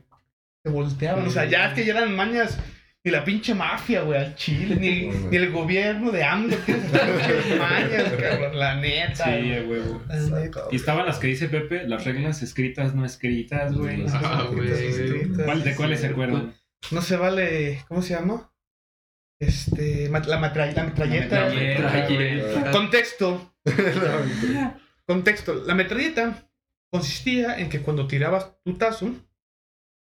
[0.70, 1.28] volteaban.
[1.28, 2.58] O sea, ya es que ya eran mañas.
[3.02, 6.82] Ni la pinche mafia, güey, al Chile, ni, ni el gobierno de AMLO tiene
[7.58, 9.24] mañas, cabrón, la neta.
[9.24, 9.82] Sí, güey.
[10.72, 14.04] Y estaban las que dice Pepe, las reglas escritas, no escritas, güey.
[14.12, 15.30] Ah, güey.
[15.46, 16.54] ¿Cuál, ¿De cuáles se acuerdan?
[16.92, 18.52] No se vale, ¿cómo se llama?
[19.40, 21.48] Este, la, matra- la metralleta.
[21.48, 21.56] La.
[21.56, 22.72] Metralleta.
[22.72, 23.54] Contexto,
[25.06, 25.64] contexto.
[25.66, 26.50] La metralleta
[26.92, 29.14] consistía en que cuando tirabas tu tazo,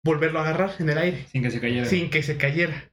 [0.06, 1.84] volverlo a agarrar en el aire, Sin que se cayera.
[1.86, 2.90] sin que se cayera.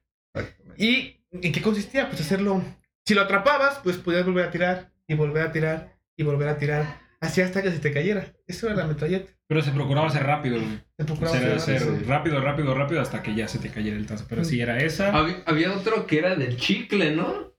[0.77, 2.09] ¿Y en qué consistía?
[2.09, 2.61] Pues hacerlo.
[3.05, 6.57] Si lo atrapabas, pues podías volver a tirar, y volver a tirar, y volver a
[6.57, 8.33] tirar, así hasta que se te cayera.
[8.47, 9.31] Eso era la metralleta.
[9.47, 10.79] Pero se procuraba ser rápido, güey.
[10.97, 12.07] Se procuraba Ser, hacer ser rápido.
[12.09, 14.25] rápido, rápido, rápido hasta que ya se te cayera el tazo.
[14.27, 15.09] Pero sí era esa.
[15.15, 17.52] Había, había otro que era del chicle, ¿no?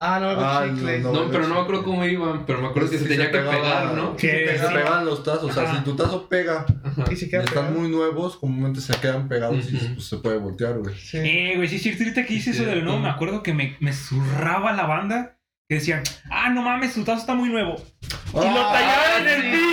[0.00, 1.00] Ah, no, Ah, chicle.
[1.00, 3.16] no, No, pero no me acuerdo cómo iban, pero me acuerdo que Sí, se se
[3.16, 3.56] tenía que pegaba.
[3.56, 4.16] pegar, ¿no?
[4.16, 4.72] Que Se sí.
[4.74, 5.50] pegaban los tazos.
[5.50, 7.04] O sea, si tu tazo pega Ajá.
[7.10, 10.78] Y se y están muy nuevos, comúnmente se quedan pegados y pues, se puede voltear,
[10.78, 10.94] güey.
[10.94, 11.18] Sí.
[11.18, 13.76] Eh, güey, sí, es cierto, ahorita que hice eso de nuevo, me acuerdo que me,
[13.80, 15.36] me zurraba la banda
[15.68, 17.74] que decían, ah, no mames, tu tazo está muy nuevo.
[18.32, 19.68] Y lo tallaban en el piso.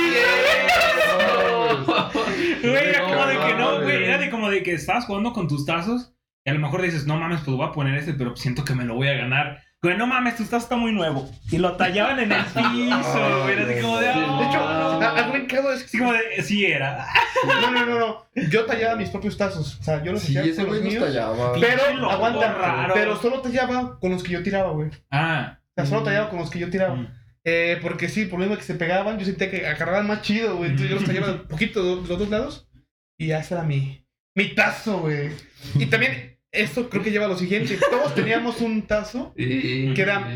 [2.62, 5.48] Güey, era como de que no, güey, era de como de que estabas jugando con
[5.48, 8.36] tus tazos y a lo mejor dices, no mames, pues voy a poner este, pero
[8.36, 9.62] siento que me lo voy a ganar.
[9.86, 11.30] Güey, no mames, tu tazo está muy nuevo.
[11.52, 14.08] Y lo tallaban en el piso, güey, era así como de.
[14.10, 14.38] "Ah".
[14.40, 14.68] De hecho,
[15.16, 17.06] algo bien cagado es así como de, sí era.
[17.46, 18.26] No, no, no, no.
[18.50, 19.78] Yo tallaba mis propios tazos.
[19.80, 21.06] O sea, yo los Sí, hacía ese con los güey nos míos.
[21.14, 21.54] tallaba.
[21.60, 22.94] Pero, loco aguanta, raro.
[22.96, 24.90] pero solo tallaba con los que yo tiraba, güey.
[24.90, 25.60] O Ah.
[25.76, 26.96] sea, solo tallaba con los que yo tiraba.
[26.96, 27.08] Mm.
[27.44, 30.58] Eh, porque sí, por lo mismo que se pegaban, yo sentía que agarraban más chido,
[30.58, 30.72] güey.
[30.72, 32.68] Entonces yo los tallaba un poquito de los dos lados.
[33.20, 34.04] Y ya ese era mi,
[34.36, 35.30] mi tazo, güey.
[35.76, 37.78] Y también, esto creo que lleva a lo siguiente.
[37.90, 39.34] Todos teníamos un tazo.
[39.38, 40.28] Que era-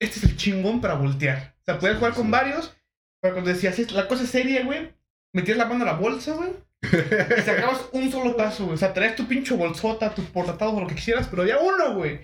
[0.00, 1.54] Este es el chingón para voltear.
[1.60, 2.74] O sea, puedes jugar con varios.
[3.20, 4.90] Pero cuando decías, "Es- la cosa es seria, güey.
[5.34, 6.50] Metías la mano a la bolsa, güey.
[6.82, 8.74] Y sacabas un solo tazo, güey.
[8.74, 11.94] O sea, traías tu pinche bolsota, tus portatados o lo que quisieras, pero había uno,
[11.94, 12.20] güey.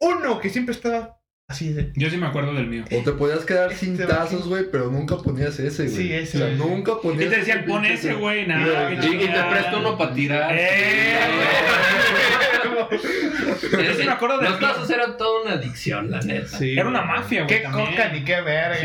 [0.00, 1.92] Uno que siempre estaba así de.
[1.94, 2.84] Yo sí me acuerdo del mío.
[2.90, 5.94] O te podías quedar sin Este, tazos, güey, pero nunca ponías ese, güey.
[5.96, 8.92] Sí, ese, O sea, nunca ponías Y te decían, pon ese, güey, nada.
[8.94, 10.50] Y, y te presto uno para tirar.
[10.56, 11.18] ¡Eh,
[12.90, 16.58] Yo sí me acuerdo del Los tazos eran toda una adicción, la neta.
[16.58, 16.72] Sí.
[16.78, 17.56] Era una mafia, güey.
[17.56, 17.90] Qué también.
[17.90, 18.76] coca ni qué verga.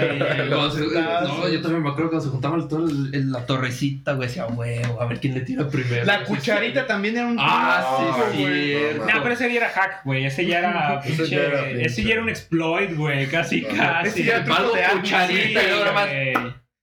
[0.71, 4.45] Sí, no, yo también me acuerdo cuando se juntaban todos en la torrecita, güey, decía,
[4.47, 6.05] huevo, a ver quién le tira primero.
[6.05, 7.37] La cucharita también era un.
[7.39, 8.65] Ah, sí, güey.
[8.77, 9.05] cierto.
[9.05, 10.25] No, pero ese ya era hack, güey.
[10.25, 11.35] Ese ya era Ese pinche.
[11.35, 11.85] ya era pinche.
[11.85, 13.27] Ese ya era un exploit, güey.
[13.27, 14.07] Casi, casi.
[14.09, 16.09] Ese ya era cucharita y ahora más.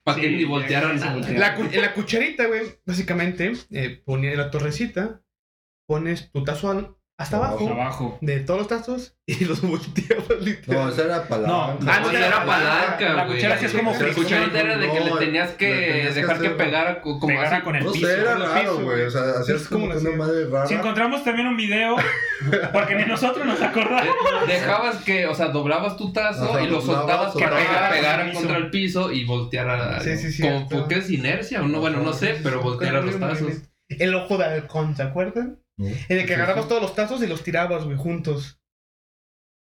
[0.05, 0.99] Para que Sí, ni voltearan
[1.39, 5.21] La, cu- en la cucharita, güey, básicamente, eh, ponía en la torrecita,
[5.87, 7.55] pones tu tazo al- hasta Abajo.
[7.67, 8.19] abajo Abajo.
[8.21, 10.27] de todos los tazos y los volteabas
[10.67, 11.49] No, esa era palanca.
[11.53, 14.61] No, No, Ah, no, era era la palanca, la cuchara sí es como La cucharita
[14.61, 17.29] era de que No, le tenías que tenías que dejar que hacer- pegara co- como
[17.35, 17.65] Pegara así.
[17.65, 18.07] con el No piso.
[18.07, 19.03] sé, era raro, güey.
[19.03, 20.67] O sea, hacías Es como como que una madre rara.
[20.67, 21.97] Si encontramos también un video,
[22.73, 24.15] porque ni nosotros nos acordamos.
[24.47, 27.63] De- Dejabas que, o sea, doblabas tu tazo Ajá, y lo soltabas que soltabas.
[27.65, 28.39] pega- pegaran Piso.
[28.41, 30.01] contra el piso y volteara.
[30.01, 33.19] Sí, sí, sí, Como porque es inercia o no, bueno, no sé, pero volteara los
[33.19, 33.53] tazos.
[33.89, 35.59] El ojo de halcón, ¿se acuerdan?
[35.79, 35.87] No.
[35.89, 36.69] En el que Sí, agarrabas sí.
[36.69, 38.59] todos los tazos y los tirabas, güey, juntos.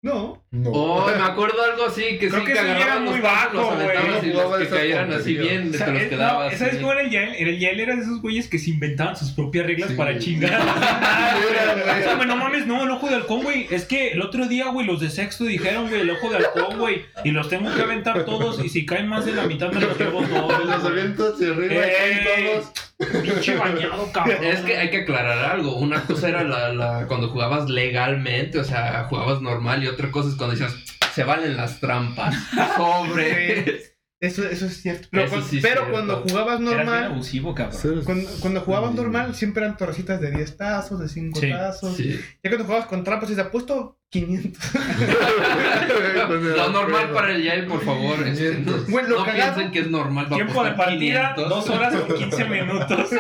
[0.01, 0.47] No.
[0.53, 0.71] No.
[0.71, 3.73] Oh, me acuerdo algo así, que Creo sí, que que era los muy bajo, los
[3.73, 4.31] aventabas güey.
[4.31, 6.53] y los que cayeran así bien, O te sea, los es- quedabas.
[6.53, 6.81] no, ¿Sabes sí.
[6.81, 7.49] cómo era el Yael?
[7.49, 9.97] El Yael era de esos güeyes que se inventaban sus propias reglas Sí.
[9.97, 10.53] para chingar.
[12.29, 13.67] No mames, no, el ojo de halcón, güey.
[13.71, 16.79] Es que el otro día, güey, los de sexto dijeron, güey, el ojo de halcón,
[16.79, 17.07] güey.
[17.25, 18.63] Y los tengo que aventar todos.
[18.65, 20.65] Y si caen más de la mitad, me los llevo Me todos.
[20.67, 21.93] los aviento hacia arriba y Eh.
[21.97, 22.73] caen todos.
[22.99, 24.43] Pinche bañado, cabrón.
[24.45, 25.77] Es que hay que aclarar algo.
[25.77, 30.29] Una cosa era la, la- cuando jugabas legalmente, o sea, jugabas normal, y otra cosa
[30.31, 30.75] es cuando decías,
[31.15, 32.35] se valen las trampas.
[32.77, 33.83] Sobre.
[34.21, 35.07] Eso, eso es cierto.
[35.13, 35.93] Pero, Eso cuan- sí es pero cierto.
[35.93, 38.03] cuando jugabas normal, abusivo, cabrón.
[38.05, 41.97] cuando, cuando jugabas normal, siempre eran torrecitas de 10 tazos, de 5 Sí, tazos.
[41.97, 42.19] Sí.
[42.43, 44.71] Ya cuando jugabas con trampas, se ha puesto 500.
[46.57, 48.27] Lo normal para el Yael, por favor.
[48.27, 50.25] este, no Bueno, no cagado- piensen que es normal.
[50.33, 51.49] va a Tiempo de partida, 500.
[51.51, 53.11] dos horas con 15 minutos.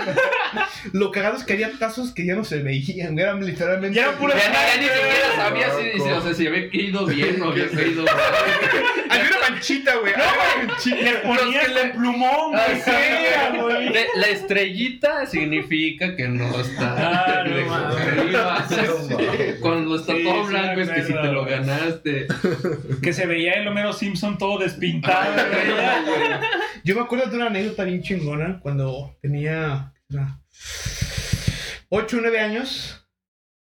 [0.94, 3.96] Lo cagado es que había tazos que ya no se veían, eran literalmente.
[3.96, 6.68] Ya eran puras- Ya, ni- ya ni siquiera sabía si, si- o sea, si había
[6.72, 8.14] ido bien o había caído mal.
[9.10, 10.12] Había una manchita, güey.
[10.68, 10.96] manchita.
[10.96, 12.82] Le ponías Los que el plumón, güey.
[12.86, 13.92] Ah, güey.
[14.16, 17.78] La estrellita significa que no está Ah, no lejos
[20.82, 21.06] arriba.
[21.06, 22.26] si te lo ganaste.
[23.02, 26.40] Que se veía el Homero Simpson todo despintado, güey.
[26.84, 29.92] Yo me acuerdo de una anécdota bien chingona cuando tenía
[31.90, 33.04] 8 o 9 años.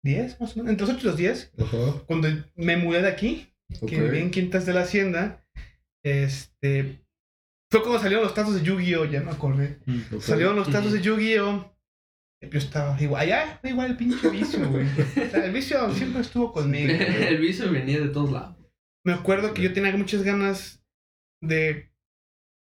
[0.03, 0.71] 10 más o menos.
[0.71, 1.53] Entre los 8 y los 10.
[1.59, 1.77] Ajá.
[2.05, 3.53] Cuando me mudé de aquí.
[3.81, 3.89] Ok.
[3.89, 5.45] Que viví en Quintas de la Hacienda.
[6.03, 7.03] Este.
[7.69, 9.05] Fue cuando salieron los tazos de Yu-Gi-Oh!
[9.05, 9.79] Ya me acordé.
[10.13, 10.21] Ok.
[10.21, 11.76] Salieron los tazos de Yu-Gi-Oh!
[12.41, 14.85] Yo estaba igual, allá, igual el pinche vicio, güey.
[14.85, 16.93] O sea, el vicio siempre estuvo conmigo.
[16.93, 17.23] güey.
[17.27, 18.55] El vicio venía de todos lados.
[19.03, 20.83] Me acuerdo que yo tenía muchas ganas
[21.41, 21.91] de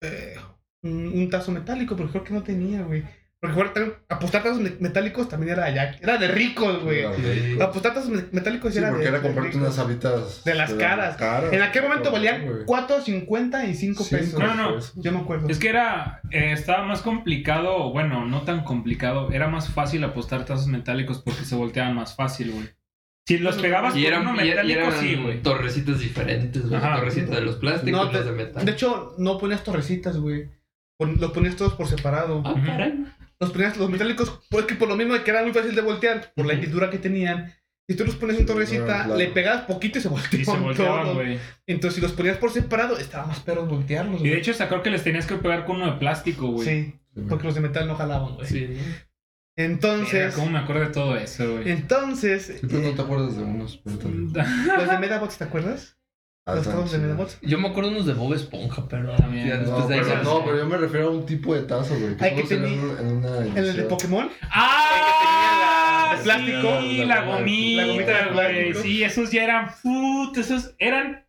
[0.01, 0.35] eh,
[0.83, 3.03] un, un tazo metálico, pero creo que no tenía, güey.
[3.41, 3.74] Porque jugar
[4.10, 5.95] apostar tazos me- metálicos también era allá.
[6.02, 7.04] Era de ricos, güey.
[7.17, 7.58] Sí.
[7.62, 10.43] Apostar tazos me- metálicos Sí, era porque de, era de comprarte unas habitas.
[10.43, 11.17] De las caras.
[11.54, 12.65] En aquel momento valían güey.
[12.65, 14.39] 4.50 y 5 Sí, pesos.
[14.39, 14.80] No, no.
[14.95, 15.48] Yo me acuerdo.
[15.50, 20.45] Es que era, eh, estaba más complicado, bueno, no tan complicado, era más fácil apostar
[20.45, 22.69] tazos metálicos porque se volteaban más fácil, güey.
[23.28, 25.41] Si los pegabas Y por eran, uno y- y metálico, eran sí, güey.
[25.43, 26.80] torrecitas diferentes, güey.
[26.82, 28.65] Torrecitas de los plásticos, No, los de, de metal.
[28.65, 30.50] de hecho, no ponías torrecitas, güey.
[31.00, 32.41] Los ponías todos por separado.
[32.45, 33.06] Ah, caray.
[33.39, 35.82] Los ponías los metálicos, pues que por lo mismo de que era muy fácil de
[35.82, 37.54] voltear, por la hendidura que tenían.
[37.88, 39.15] Si tú los ponías en torrecita, claro.
[39.15, 41.15] le pegabas poquito y se volteaban, Y se volteaban, todos.
[41.15, 41.39] güey.
[41.67, 44.21] Entonces, si los ponías por separado, estaba más perro voltearlos.
[44.21, 46.67] Y de hecho, sacó que les tenías que pegar con uno de plástico, güey.
[46.67, 46.95] sí,
[47.30, 48.48] porque los de metal no jalaban, güey.
[48.48, 48.78] Sí.
[49.58, 51.69] Entonces, ¿Cómo me acuerdo de todo eso, güey?
[51.71, 53.78] entonces, Sí, pero no te acuerdas de unos.
[53.84, 55.94] pero los de Medabots, ¿te acuerdas?
[56.47, 56.62] Ah.
[57.41, 59.47] Yo me acuerdo unos de Bob Esponja, pero También.
[59.47, 61.95] ya No, de ahí pero, no, pero yo me refiero a un tipo de tazo,
[61.97, 62.15] güey.
[62.17, 63.84] Que tenía- ven en una El de.
[63.86, 64.29] Pokémon.
[64.51, 66.13] ¡Ah!
[66.13, 66.81] El que tenía la- plástico.
[66.81, 68.73] Sí, La la La gomita güey.
[68.75, 69.71] Sí, esos ya eran.
[69.81, 71.24] Put, esos eran.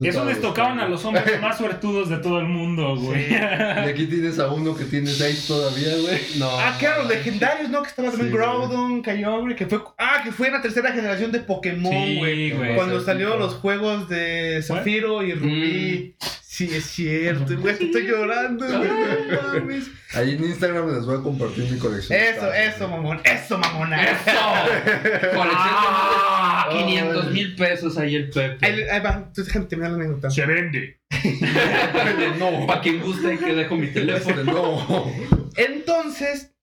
[0.00, 3.26] Todos, les tocaban a los hombres más suertudos de todo el mundo, güey.
[3.28, 3.34] Sí.
[3.34, 6.18] Y aquí tienes a uno que tiene seis todavía, güey.
[6.38, 6.48] No.
[6.58, 7.82] Ah, claro, los legendarios, ¿no?
[7.82, 8.36] Que estaba también Sí.
[8.36, 9.80] Groudon, Kyogre, que fue...
[9.98, 12.50] Ah, que fue la tercera generación de Pokémon, Sí, güey.
[12.52, 12.76] güey.
[12.76, 13.46] Cuando salieron claro.
[13.52, 16.14] los juegos de Zafiro y Rubí.
[16.60, 18.90] Sí, es cierto, güey, estoy llorando, güey,
[19.30, 19.90] no mames.
[20.12, 22.20] Ahí en Instagram les voy a compartir mi colección.
[22.20, 24.02] Eso, eso, mamón, eso, mamona.
[24.02, 24.30] ¡Eso!
[25.34, 28.58] Colección Ah, de 500 mil pesos ahí el Pepe.
[28.66, 30.30] Ahí, ahí va, entonces déjame terminar la anécdota.
[30.30, 31.00] Se vende.
[32.38, 32.66] no.
[32.66, 34.44] Para quien guste, que dejo mi teléfono.
[34.44, 35.10] No.
[35.56, 36.54] Entonces,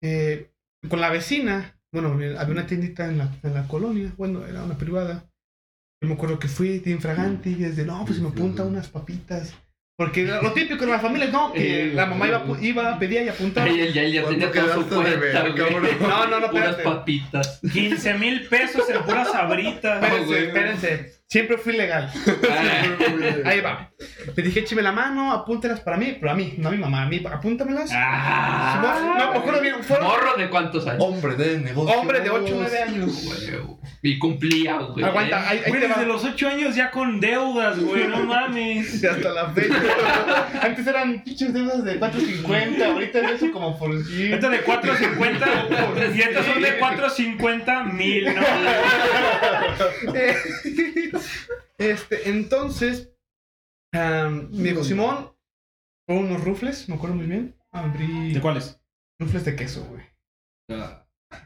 [0.00, 0.52] eh,
[0.88, 4.78] con la vecina, bueno, había una tiendita en la, en la colonia, bueno, era una
[4.78, 5.24] privada.
[6.00, 8.88] Yo me acuerdo que fui de infragante y desde, no, pues si me apunta unas
[8.88, 9.54] papitas.
[9.98, 13.28] Porque lo típico de las familias, no, que Eh, la mamá iba, iba pedía y
[13.28, 13.68] apuntaba.
[13.68, 15.54] Él ya, ya ¿Cuánto tenía toda su cuenta, ver, güey.
[15.54, 15.88] cabrón?
[16.00, 16.82] No, no, no, Puras espérate.
[16.84, 17.60] papitas.
[17.70, 20.02] 15 mil pesos en puras sabritas.
[20.02, 20.46] Espérense, güey.
[20.46, 21.19] espérense.
[21.30, 22.10] Siempre fui legal.
[23.44, 23.92] Ahí va.
[24.34, 27.02] Le dije, écheme la mano, apúntelas para mí, pero a mí, no a mi mamá,
[27.02, 27.88] a mí, apúntamelas.
[27.94, 31.04] Ah, no, no, bien, fueron ¿Morro de cuántos años?
[31.04, 32.00] Hombre de negocio.
[32.00, 33.24] hombre de 8 o 9 años.
[33.24, 33.60] Güey,
[34.02, 35.04] Y cumplía, güey.
[35.04, 35.94] Aguanta, ahí, ahí Güey, te va.
[35.94, 39.00] desde los 8 años ya con deudas, güey, no mames.
[39.00, 39.76] Y hasta la fecha.
[40.62, 44.34] Antes eran pinches deudas de 4.50, ahorita es eso como por decir.
[44.34, 48.42] Estas de 4.50 y estas son de 4.50 mil, ¿no?
[51.80, 53.12] Este, entonces,
[53.92, 55.32] me dijo Simón,
[56.06, 57.56] por unos rufles, me acuerdo muy bien.
[57.72, 58.80] Abrí ¿De cuáles?
[59.20, 60.02] rufles de queso, güey.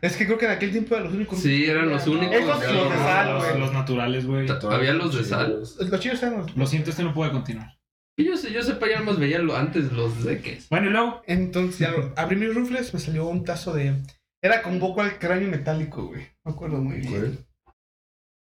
[0.00, 1.38] Es que creo que en aquel tiempo eran los únicos.
[1.40, 2.34] Sí, eran los únicos.
[2.34, 3.58] Esos los de sal, los, güey.
[3.60, 4.48] los naturales, güey.
[4.70, 5.60] Había los de sal.
[5.60, 6.56] Los chidos eran los.
[6.56, 7.78] Lo siento, este no puede continuar.
[8.16, 10.68] Y yo sé, yo sepa, ya más veía lo- antes los de queso.
[10.70, 11.22] Bueno, y luego.
[11.26, 13.94] Entonces, ya abrí mis rufles, me salió un tazo de.
[14.42, 16.22] Era con un poco al cráneo metálico, güey.
[16.44, 17.38] Me acuerdo muy bien.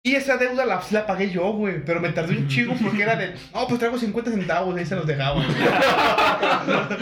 [0.06, 1.84] Y esa deuda la, la pagué yo, güey.
[1.84, 3.34] Pero me tardé un chingo porque era de.
[3.54, 5.44] No, pues traigo 50 centavos, ahí se los dejaba.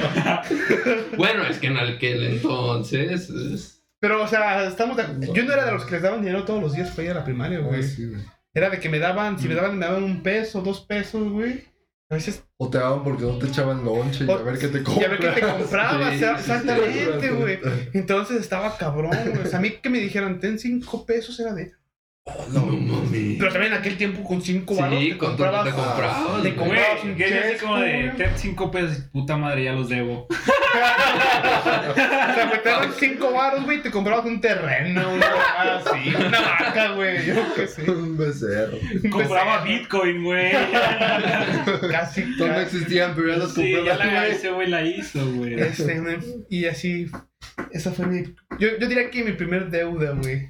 [1.18, 3.30] Bueno, es que en aquel entonces.
[3.30, 4.98] es- Pero, o sea, estamos.
[4.98, 7.12] de- Yo no era de los que les daban dinero todos los días para ir
[7.12, 7.84] a la primaria, güey.
[7.84, 8.12] sí.
[8.54, 11.66] Era de que me daban, si me daban, me daban un peso, dos pesos, güey.
[12.10, 12.44] A veces.
[12.58, 14.84] O te daban porque no te echaban lonche y a ver qué te Y a
[14.84, 15.10] compras.
[15.10, 17.60] ver qué te comprabas, Sí, sea- sí, sí, exactamente, güey.
[17.94, 19.38] Entonces estaba cabrón, güey.
[19.44, 21.72] O sea, a mí que me dijeran, ten cinco pesos era de.
[22.54, 23.36] No mami.
[23.38, 25.66] Pero también en aquel tiempo con cinco baros Sí, te con todo comprabas.
[25.66, 26.26] te comprabas.
[26.42, 26.56] te güey.
[26.56, 30.28] comprabas que es así como de ten 5 pesos y puta madre, ya los debo.
[30.74, 35.28] O sea, me te daban cinco baros, güey, y te comprabas un terreno, una
[35.76, 37.26] así, una vaca, güey.
[37.28, 37.90] Yo qué sé.
[37.92, 38.78] Un becerro.
[39.12, 40.52] Compraba Bitcoin, güey.
[41.92, 44.32] Casi, No, existían, pero ya los Sí, ya comprabas, la, güey.
[44.32, 45.60] ese güey la hizo, güey.
[45.60, 47.08] Este, y así.
[47.72, 48.24] Esa fue mi.
[48.58, 50.50] Yo, yo diría que mi primer deuda, güey.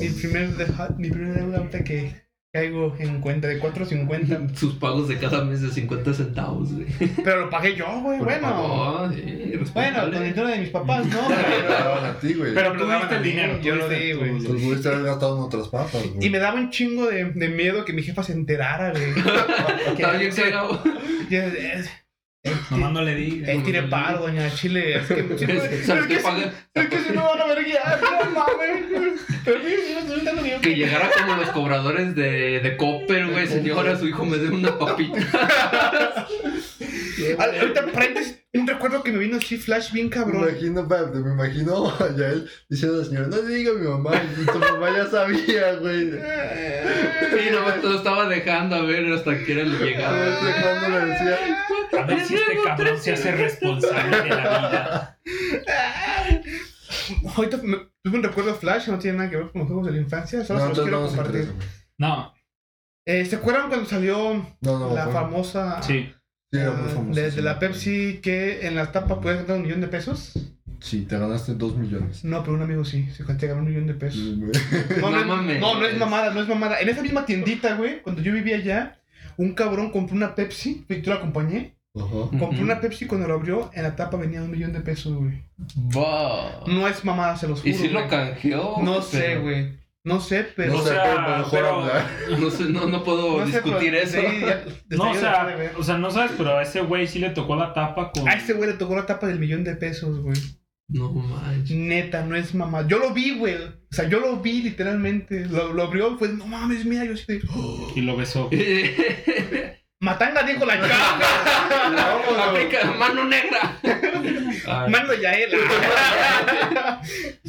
[0.00, 4.54] Mi primer, deja- mi primer deuda ahorita que caigo en cuenta de 4.50.
[4.56, 6.86] Sus pagos de cada mes de 50 centavos, güey.
[7.24, 8.18] Pero lo pagué yo, güey.
[8.20, 8.48] Pero Bueno.
[8.64, 11.18] Oh, sí, Bueno, con el dinero de mis papás, ¿no?
[11.28, 12.54] Pero- ti, güey.
[12.54, 13.60] Pero me tú a el dinero.
[13.60, 14.30] yo tú lo di, güey.
[14.38, 16.26] Pues pudiste haber gastado en otras papas, güey.
[16.26, 19.10] Y me daba un chingo de, de miedo que mi jefa se enterara, güey.
[19.98, 20.80] Está bien que- cagado.
[22.70, 23.48] Nomás no le digas.
[23.48, 24.96] Él tiene paro, doña Chile.
[24.98, 26.52] Es que, es que, ¿Sabes qué es paga?
[26.74, 29.20] que, es que si no van a ver guiar, no mames.
[30.60, 33.46] Que llegara como los cobradores de, de Copper, güey.
[33.46, 35.18] Señora, su hijo me dé una papita.
[37.38, 40.48] Ahorita prendes un recuerdo que me vino así, flash bien Me cabrón.
[40.48, 43.88] imagino, espérate, me imagino a Yael diciendo a la señora, no le diga a mi
[43.88, 46.10] mamá, y tu mamá ya sabía, güey.
[46.12, 51.63] Sí, no, todo estaba dejando a ver hasta que era cuando le decía,
[51.98, 55.20] A ver si este cabrón se hace responsable de la vida.
[57.36, 59.92] Ahorita me, tuve un recuerdo flash, no tiene nada que ver con los juegos de
[59.92, 61.52] la infancia, solo no, se los quiero compartir.
[61.98, 62.32] No,
[63.06, 65.82] Eh, ¿Se acuerdan cuando salió No, no, la famosa...
[65.82, 66.12] sí.
[66.52, 67.20] Sí, era muy ah, famoso.
[67.20, 67.36] de, sí.
[67.36, 70.34] de la Pepsi que en la tapa puedes ganar un millón de pesos?
[70.84, 72.24] Sí, te ganaste dos millones.
[72.24, 74.36] No, pero un amigo sí, se te ganó un millón de pesos.
[75.00, 75.58] Mames.
[75.58, 76.78] no, no es mamada, no es mamada.
[76.78, 79.00] En esa misma tiendita, güey, cuando yo vivía allá,
[79.38, 81.74] un cabrón compró una Pepsi, y tú la acompañé.
[81.94, 82.62] Compró Ujú.
[82.62, 85.44] una Pepsi cuando lo abrió, en la tapa venía un millón de pesos, güey.
[86.66, 87.70] No es mamada, se los juro.
[87.70, 88.10] ¿Y si lo güey.
[88.10, 88.76] canjeó?
[88.82, 89.78] No sé, güey.
[90.02, 90.72] No sé, pero.
[90.74, 92.06] No O sé, sea, pero mejor pero- hablar.
[92.38, 94.18] No sé, no, no puedo no sé, discutir pero- eso.
[94.20, 97.06] sí, ya- desde No, o sea, de o sea, no sabes, pero a ese güey
[97.06, 98.28] sí le tocó la tapa con.
[98.28, 100.36] A ese güey le tocó la tapa del millón de pesos, güey.
[100.88, 101.74] No manches.
[101.76, 102.86] Neta, no es mamá.
[102.86, 103.54] Yo lo vi, güey.
[103.54, 105.46] O sea, yo lo vi literalmente.
[105.46, 107.40] Lo, lo abrió, pues, no mames, mira, yo estoy.
[107.94, 108.50] Y lo besó.
[110.04, 112.44] Matanga dijo la chava.
[112.50, 113.78] Aplica mano negra.
[114.66, 115.50] Ay, Mando ya él.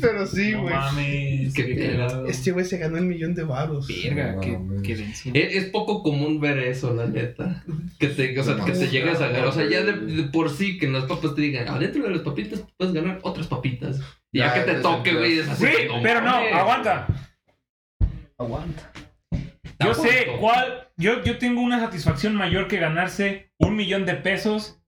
[0.01, 0.73] Pero sí, no güey.
[0.73, 1.53] mames.
[1.53, 2.07] Qué qué pedo.
[2.07, 2.27] cagado.
[2.27, 3.87] este güey se ganó el millón de varos.
[3.87, 4.81] Verga, No qué, mames.
[4.83, 5.29] qué denso.
[5.33, 7.63] Es, es poco común ver eso, la neta.
[7.99, 9.45] Que te, o sea, que te llegues a ganar.
[9.47, 12.09] O sea, ya de, de por sí que en las papas te digan, adentro de
[12.11, 13.99] las papitas puedes ganar otras papitas.
[14.31, 16.53] Y ya, Ya, que te toque, güey, que, pero no, mames.
[16.53, 17.07] aguanta.
[18.37, 18.91] Aguanta.
[19.79, 20.89] Yo sé cuál.
[20.97, 24.81] Yo, yo tengo una satisfacción mayor que ganarse un millón de pesos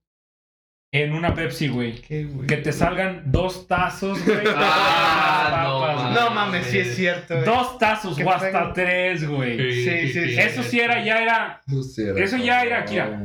[0.92, 2.00] en una Pepsi, güey.
[2.00, 2.46] ¿Qué, güey?
[2.46, 4.38] Que te salgan dos tazos, güey.
[5.50, 6.20] Ah, no mames.
[6.20, 7.46] No mames, sí es cierto, güey.
[7.46, 9.56] Dos tazos Que o hasta tres, güey.
[9.72, 10.40] Sí, sí, sí.
[10.40, 13.22] Eso sí era, ya era Eso sí era Eso ya era, Kira.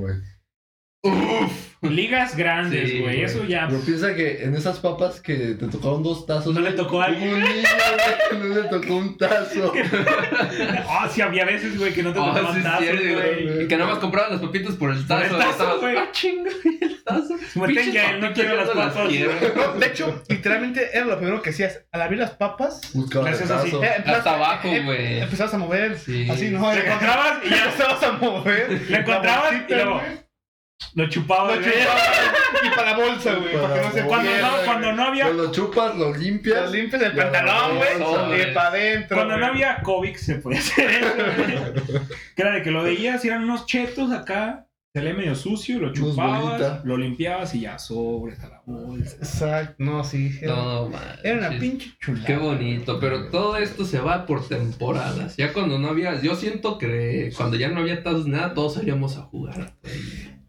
[1.83, 3.15] Ligas grandes, Sí, güey.
[3.17, 3.23] güey.
[3.23, 3.67] Eso ya.
[3.69, 6.53] Pero piensa que en esas papas que te tocaron dos tazos.
[6.53, 7.33] No le tocó a alguien.
[7.35, 9.73] Un niño, güey, que no le tocó un tazo.
[10.87, 13.63] Ah, sí, había veces, güey, que no te Ah, tocaban sí, tazos, güey.
[13.63, 15.35] Y que nada más compraban las papitas por el tazo.
[15.35, 15.97] el tazo, güey.
[15.97, 17.35] Ah, chinga, y el tazo.
[17.55, 19.07] Meten Pinches ya, no quiero las papas.
[19.09, 19.31] quiero.
[19.55, 21.81] No, de hecho, literalmente era lo primero que hacías.
[21.91, 23.71] Al abrir las papas, Buscaba Le el haces así.
[23.71, 23.83] tazo.
[23.83, 25.19] eh, empezabas- Hasta abajo, eh, güey.
[25.21, 25.97] Empezabas a mover.
[25.97, 26.27] Sí.
[26.29, 26.59] Así, ¿no?
[26.73, 28.81] Lo encontrabas y ya empezabas a mover.
[28.89, 30.01] Lo encontrabas y luego.
[30.95, 31.73] Lo chupabas, Lo güey.
[32.65, 33.53] y para la bolsa, güey.
[33.53, 35.25] Para no se Cuando no, cuando no había.
[35.25, 36.65] Pues lo chupas, lo limpias.
[36.65, 38.41] Lo limpias el pantalón, güey.
[38.41, 39.17] Y para adentro.
[39.17, 42.01] Cuando no había COVID se podía hacer eso, güey.
[42.35, 44.67] Que era de que lo veías y eran unos chetos acá.
[44.95, 49.15] Se le medio sucio, lo chupabas, lo limpiabas y ya sobres a la bolsa.
[49.17, 50.37] Exacto, no, sí.
[50.39, 51.01] Era, No, man.
[51.23, 52.27] era una pinche chulada.
[52.27, 55.35] Qué bonito, pero todo esto se va por temporadas.
[55.35, 59.17] Ya cuando no había, yo siento que cuando ya no había tazos nada, todos salíamos
[59.17, 59.73] a jugar.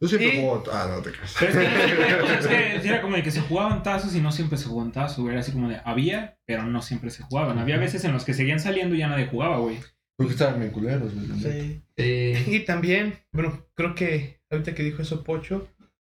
[0.00, 0.64] Yo siempre Y- juego.
[0.72, 1.35] Ah, no te creas.
[1.38, 4.92] Pero es que, era como de que se jugaban tazos y no siempre se jugaban
[4.92, 5.33] tazos, güey.
[5.33, 7.59] Era así como de había, pero no siempre se jugaban.
[7.59, 9.78] Había veces en los que seguían saliendo y ya nadie jugaba, güey.
[10.16, 11.26] Porque estaban bien culeros, güey.
[11.40, 11.83] Sí.
[11.96, 15.68] Eh, Y también, bueno, creo que ahorita que dijo eso Pocho,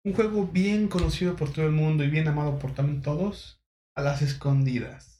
[0.05, 3.61] un juego bien conocido por todo el mundo y bien amado por también todos,
[3.95, 5.18] a las escondidas.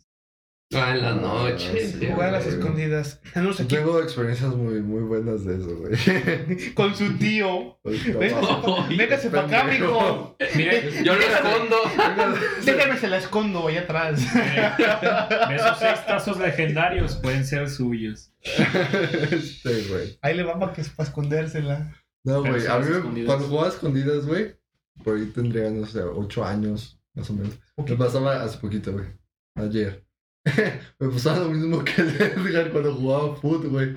[0.74, 1.88] Ah, en la Ah, noche.
[1.88, 3.20] sí, sí, Jugar a las escondidas.
[3.34, 6.74] Tenemos aquí Tengo experiencias muy, muy buenas de eso, güey.
[6.76, 7.78] con su tío.
[7.84, 10.36] Véngase para acá, mijo.
[10.56, 11.76] Mire, Yo lo escondo.
[12.64, 14.22] Déjame se la escondo allá atrás.
[14.34, 18.32] de esos seis tazos legendarios pueden ser suyos.
[18.42, 20.18] Este, güey.
[20.22, 21.96] Ahí le va para que para escondérsela.
[22.24, 22.62] No, güey.
[22.62, 24.56] sí A mí, cuando jugaba a escondidas, güey,
[25.04, 27.58] por ahí tendría, no sé, ocho años, más o menos.
[27.78, 29.06] Me pasaba hace poquito, güey.
[29.56, 30.06] Ayer.
[31.00, 33.96] me pasaba lo mismo que el Edgar cuando jugaba foot, güey.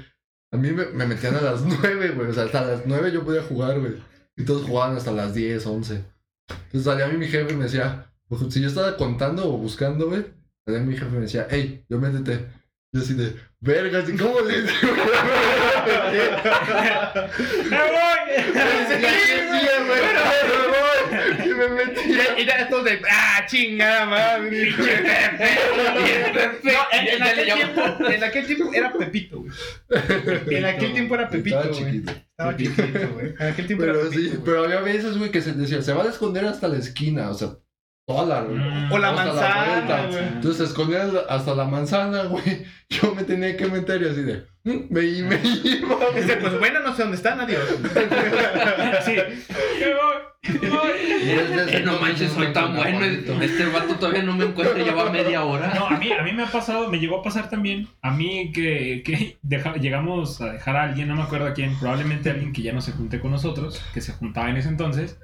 [0.52, 2.30] A mí me, me metían a las nueve, güey.
[2.30, 3.94] O sea, hasta las nueve yo podía jugar, güey.
[4.36, 6.04] Y todos jugaban hasta las diez, once.
[6.48, 9.58] Entonces salía a mí mi jefe y me decía, pues, si yo estaba contando o
[9.58, 10.24] buscando, güey,
[10.66, 12.46] salía mi jefe y me decía, hey, yo métete.
[12.94, 14.68] Yo así de, vergas, ¿y cómo le ¡Me
[17.88, 18.18] voy!
[21.42, 22.38] Y me metía.
[22.38, 24.68] Y ya todos de, ah, chingada madre.
[26.92, 27.80] En, en aquel, tiempo,
[28.10, 29.52] en aquel tiempo era Pepito, güey.
[30.50, 32.12] En aquel tiempo era Pepito, Estaba chiquito.
[32.12, 33.34] Estaba chiquito, güey.
[33.38, 34.42] En aquel tiempo era Pero Pepito.
[34.44, 37.34] pero había veces, güey, que se decía, se van a esconder hasta la esquina, o
[37.34, 37.56] sea,
[38.06, 38.42] toda la...
[38.42, 38.92] Mm.
[38.92, 40.24] O la manzana, güey.
[40.24, 42.64] Entonces se escondían hasta la manzana, güey.
[42.90, 44.44] Yo me tenía que meter y así de...
[44.64, 45.96] "Mm, Me, me iba.
[46.16, 47.62] Dice, pues bueno, no sé dónde están, adiós.
[49.04, 49.16] Sí.
[50.44, 53.04] Eh, no manches, soy tan bueno.
[53.04, 55.72] Este vato todavía no me encuentra, lleva media hora.
[55.74, 57.88] No, a mí, a mí me ha pasado, me llegó a pasar también.
[58.02, 61.78] A mí que, que deja- llegamos a dejar a alguien, no me acuerdo a quién,
[61.78, 65.18] probablemente alguien que ya no se junte con nosotros, que se juntaba en ese entonces,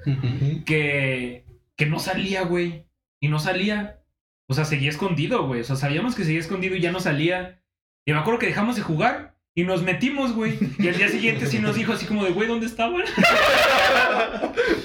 [0.65, 1.43] que,
[1.79, 2.85] que no salía, güey.
[3.21, 4.03] Y no salía.
[4.47, 5.61] O sea, seguía escondido, güey.
[5.61, 7.63] O sea, sabíamos que seguía escondido y ya no salía.
[8.05, 10.59] Y me acuerdo que dejamos de jugar y nos metimos, güey.
[10.77, 13.03] Y al día siguiente sí nos dijo así como de, güey, ¿dónde estaban?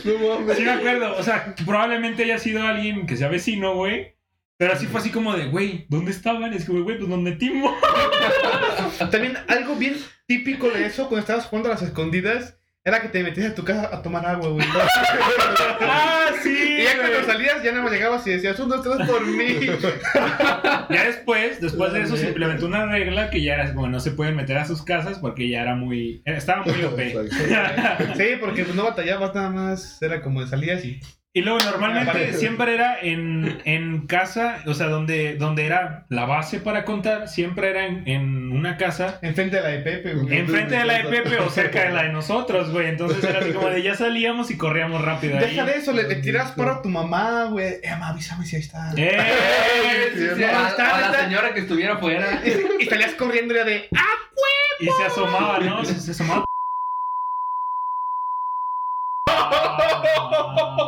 [0.04, 0.56] No mames.
[0.56, 1.16] Sí me acuerdo.
[1.16, 4.14] O sea, probablemente haya sido alguien que sea vecino, güey.
[4.56, 6.52] Pero así fue así como de, güey, ¿dónde estaban?
[6.52, 7.74] Es como, güey, pues nos metimos.
[9.10, 12.56] También algo bien típico de eso, cuando estabas jugando a las escondidas,
[12.86, 14.66] era que te metías a tu casa a tomar agua, güey.
[15.80, 16.76] ¡Ah, sí!
[16.80, 17.10] Y ya güey!
[17.12, 19.66] cuando salías, ya nada más llegabas y decías, un, dos, tres por mí.
[20.90, 24.10] Ya después, después de eso se implementó una regla que ya era como no se
[24.10, 27.00] pueden meter a sus casas porque ya era muy, estaba muy OP.
[28.16, 31.00] Sí, porque pues, no batallabas nada más, era como de salías y...
[31.36, 36.60] Y luego normalmente siempre era en, en casa, o sea, donde, donde era la base
[36.60, 40.38] para contar, siempre era en, en una casa Enfrente de la de Pepe, güey.
[40.38, 42.86] enfrente de la de Pepe o cerca de la de nosotros, güey.
[42.88, 45.36] Entonces era así como de ya salíamos y corríamos rápido.
[45.36, 45.46] ahí.
[45.46, 47.80] Deja de eso, le, le tiras paro a tu mamá, güey.
[47.82, 48.92] Eh, mamá, avísame si ahí está.
[48.96, 49.18] ¡Eh!
[50.14, 52.40] Sí, sí, a, a la señora que estuviera afuera.
[52.78, 53.88] Y salías corriendo ya de...
[53.96, 54.04] ¡Ah!
[54.78, 55.84] Y se asomaba, ¿no?
[55.84, 56.44] Se, se asomaba.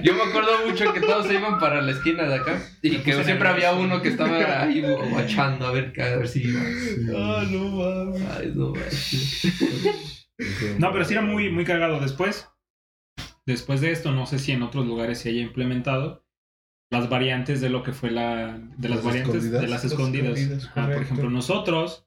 [0.00, 0.04] Mames.
[0.04, 2.60] Yo me acuerdo mucho que todos se iban para la esquina de acá.
[2.82, 4.80] Y que siempre había uno que estaba ahí
[5.10, 6.60] guachando a ver, a ver si iba.
[7.16, 8.22] Ah, no mames.
[8.38, 10.26] Ay, no manches.
[10.78, 12.00] No, pero sí era muy, muy cagado.
[12.00, 12.48] Después,
[13.46, 16.24] después de esto, no sé si en otros lugares se haya implementado
[16.90, 18.58] las variantes de lo que fue la.
[18.76, 19.62] de las, Las variantes escondidas.
[19.62, 20.38] de las escondidas.
[20.38, 22.06] escondidas, Ah, por ejemplo, nosotros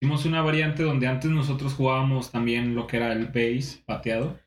[0.00, 4.38] hicimos una variante donde antes nosotros jugábamos también lo que era el base pateado,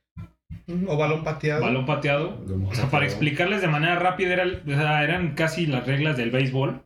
[0.88, 1.62] O balón pateado.
[1.62, 2.44] balón pateado.
[2.68, 6.32] O sea, para explicarles de manera rápida, era, o sea, eran casi las reglas del
[6.32, 6.86] béisbol,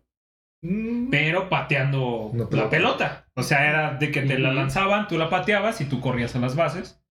[0.65, 1.09] Mm.
[1.09, 3.27] pero pateando la pelota.
[3.35, 6.39] O sea, era de que te la lanzaban, tú la pateabas y tú corrías a
[6.39, 7.03] las bases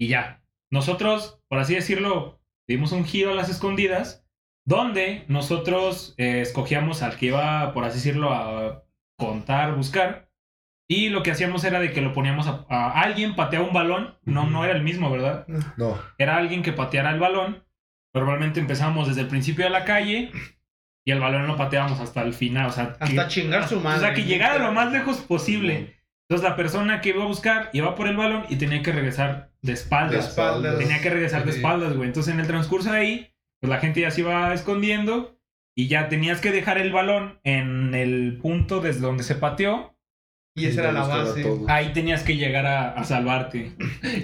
[0.00, 0.42] y ya.
[0.72, 4.26] Nosotros, por así decirlo, dimos un giro a las escondidas,
[4.66, 8.84] donde nosotros eh, escogíamos al que iba, por así decirlo, a
[9.18, 10.30] contar, buscar.
[10.88, 14.18] Y lo que hacíamos era de que lo poníamos a, a alguien pateaba un balón,
[14.24, 15.46] no, no era el mismo, ¿verdad?
[15.76, 17.64] No, era alguien que pateara el balón.
[18.12, 20.30] Normalmente empezábamos desde el principio de la calle
[21.06, 22.66] y el balón lo pateábamos hasta el final.
[22.66, 24.00] O sea, Hasta que, chingar su o madre.
[24.00, 25.96] sea, que llegara lo más lejos posible.
[26.28, 29.50] Entonces la persona que iba a buscar iba por el balón y tenía que regresar
[29.62, 30.28] de De espaldas.
[30.28, 30.78] espaldas.
[30.78, 32.08] Tenía que regresar de espaldas, güey.
[32.08, 35.38] Entonces en el transcurso de ahí, pues la gente ya se iba escondiendo
[35.74, 39.93] y ya tenías que dejar el balón en el punto desde donde se pateó.
[40.56, 41.44] Y esa era la a base.
[41.66, 43.72] Ahí tenías que llegar a, a salvarte.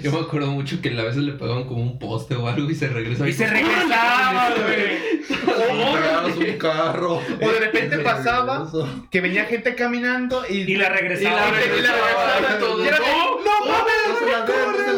[0.01, 2.75] Yo me acuerdo mucho que a veces le pegaban como un poste o algo y
[2.75, 3.27] se regresaba.
[3.27, 6.51] Y se regresaba, güey.
[6.51, 7.15] Un carro.
[7.17, 8.71] O de repente pasaba
[9.11, 10.59] que venía gente caminando y...
[10.71, 11.49] Y la regresaba.
[11.49, 12.81] Y la regresaba, todo.
[12.81, 14.21] Y era de, ¡No, mames!
[14.21, 14.45] No la
[14.87, 14.93] no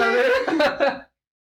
[0.86, 1.10] la.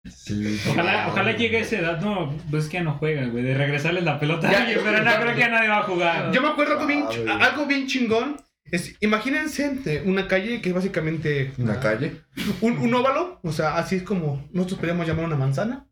[0.08, 2.00] Sí, Ojalá, ojalá llegue a esa edad.
[2.00, 3.44] No, pues es que ya no juegan, güey.
[3.44, 4.58] De regresarles la pelota a Ya.
[4.60, 6.32] alguien, pero no creo que ya nadie va a jugar.
[6.32, 6.80] Yo me acuerdo
[7.28, 8.38] Ah, algo bien chingón.
[8.72, 12.22] Es, imagínense una calle que es básicamente Una calle.
[12.62, 15.88] un, un óvalo, o sea, así es como nosotros podríamos llamar una manzana,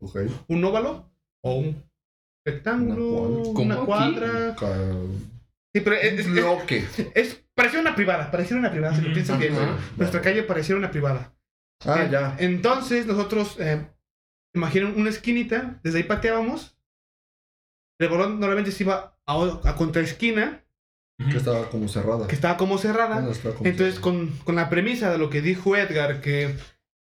[0.48, 1.10] un óvalo
[1.42, 1.84] o un
[2.44, 3.06] rectángulo,
[3.50, 4.56] Una una, cuadra.
[5.72, 6.84] Sí, pero es, es, bloque.
[7.14, 9.54] es- parecía una privada, parecía una privada, si lo piensan bien.
[9.54, 9.78] Ajá.
[9.96, 11.32] Nuestra calle parecía una privada.
[11.84, 12.36] Ah, Eh, ya.
[12.40, 13.86] Entonces nosotros, eh,
[14.54, 16.76] imaginen una esquinita, desde ahí pateábamos.
[18.00, 20.63] El balón normalmente se iba a, a contraesquina,
[21.18, 22.26] Que estaba como cerrada.
[22.26, 23.14] que estaba como cerrada.
[23.16, 24.02] Bueno, estaba como Entonces, cerrada.
[24.18, 26.56] con, con la premisa de lo que dijo Edgar, que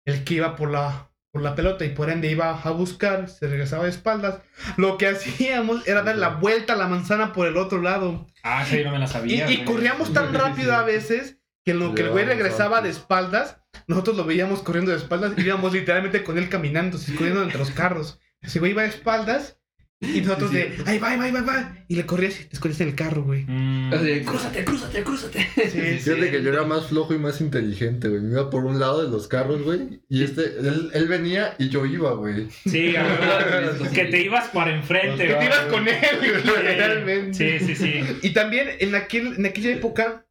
[0.05, 3.47] el que iba por la, por la pelota y por ende iba a buscar, se
[3.47, 4.39] regresaba de espaldas,
[4.77, 8.25] lo que hacíamos era dar la vuelta a la manzana por el otro lado.
[8.43, 9.49] Ah, sí, no me la Y, sabía.
[9.51, 9.65] y güey.
[9.65, 14.17] corríamos tan rápido a veces que en lo que el güey regresaba de espaldas, nosotros
[14.17, 18.19] lo veíamos corriendo de espaldas y íbamos literalmente con él caminando, corriendo entre los carros.
[18.41, 19.59] Ese güey iba de espaldas
[20.03, 21.77] Y nosotros de, ay, va, va, va, va.
[21.87, 23.45] Y le corrías y te escondías en el carro, güey.
[23.47, 23.93] Mm.
[23.93, 25.47] Así de, crúzate, crúzate, crúzate.
[25.69, 28.19] Sí, Fíjate que yo era más flojo y más inteligente, güey.
[28.21, 30.01] Me iba por un lado de los carros, güey.
[30.09, 32.49] Y este, él, él venía y yo iba, güey.
[32.65, 35.27] Sí, a ver, que te ibas para enfrente.
[35.27, 35.45] Que te güey.
[35.45, 35.97] ibas con él,
[36.45, 37.59] literalmente.
[37.59, 38.01] Sí, sí, sí.
[38.23, 40.25] Y también en, aquel, en aquella época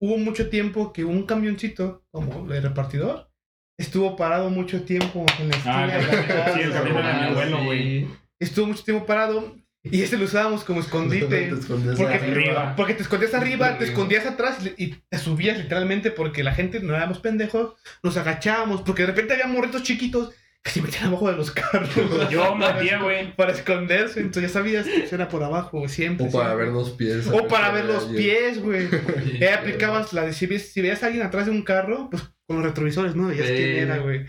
[0.00, 3.30] hubo mucho tiempo que un camioncito, como de repartidor,
[3.78, 5.84] estuvo parado mucho tiempo en la esquina.
[5.84, 7.30] Ah, de la sí, el camión era mi güey.
[7.30, 8.08] abuelo, güey.
[8.40, 11.26] Estuvo mucho tiempo parado y ese lo usábamos como escondite.
[11.48, 12.74] Te escondías Porque, arriba.
[12.76, 16.94] porque te escondías arriba, te escondías atrás y te subías literalmente porque la gente no
[16.94, 20.32] éramos pendejos, nos agachábamos, porque de repente había morritos chiquitos
[20.62, 21.88] que se metían abajo de los carros.
[22.30, 23.34] Yo metía, güey.
[23.34, 26.26] Para esconderse, entonces ya sabías que era por abajo, güey, siempre.
[26.26, 26.64] O para siempre.
[26.66, 27.26] ver los pies.
[27.28, 28.86] O para ver los pies, güey.
[29.40, 32.22] Eh, aplicabas la de si ves- si veías a alguien atrás de un carro, pues
[32.46, 33.28] con los retrovisores, ¿no?
[33.28, 33.54] Veías Sí.
[33.54, 34.26] quién era, güey.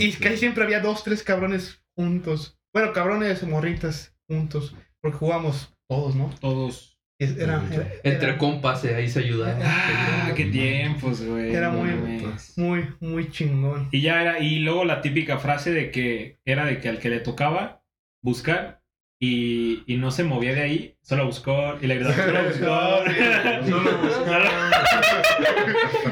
[0.00, 2.58] Y casi siempre había dos, tres cabrones juntos.
[2.74, 4.74] Bueno, cabrones o morritas juntos.
[5.00, 6.30] Porque jugamos todos, ¿no?
[6.40, 6.98] Todos.
[7.20, 9.60] Es- Era, era- Entre era compas, eh, ahí se ayudaban.
[9.62, 11.54] Ah, qué tiempos, güey.
[11.54, 11.90] Era muy-
[12.56, 13.88] muy, muy chingón.
[13.92, 17.10] Y ya era, y luego la típica frase de que era de que al que
[17.10, 17.82] le tocaba
[18.22, 18.82] buscar
[19.26, 24.24] y, y no se movía de ahí, solo buscó y le gritaba, solo buscó.
[24.24, 24.50] Solo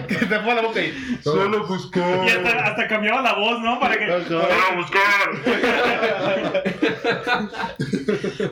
[0.08, 0.92] Que te tapó la boca y.
[1.22, 2.00] Solo buscó.
[2.26, 3.78] Y hasta, hasta cambiaba la voz, ¿no?
[3.78, 4.06] Para que.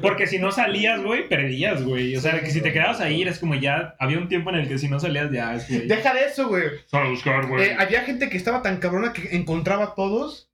[0.00, 2.16] Porque si no salías, güey, perdías, güey.
[2.16, 3.94] O sea, que si te quedabas ahí, eres como ya.
[3.98, 5.86] Había un tiempo en el que si no salías, ya es güey.
[5.86, 6.64] Deja de eso, güey.
[6.86, 10.49] Solo buscar, Eh, había gente que estaba tan cabrona que encontraba a todos.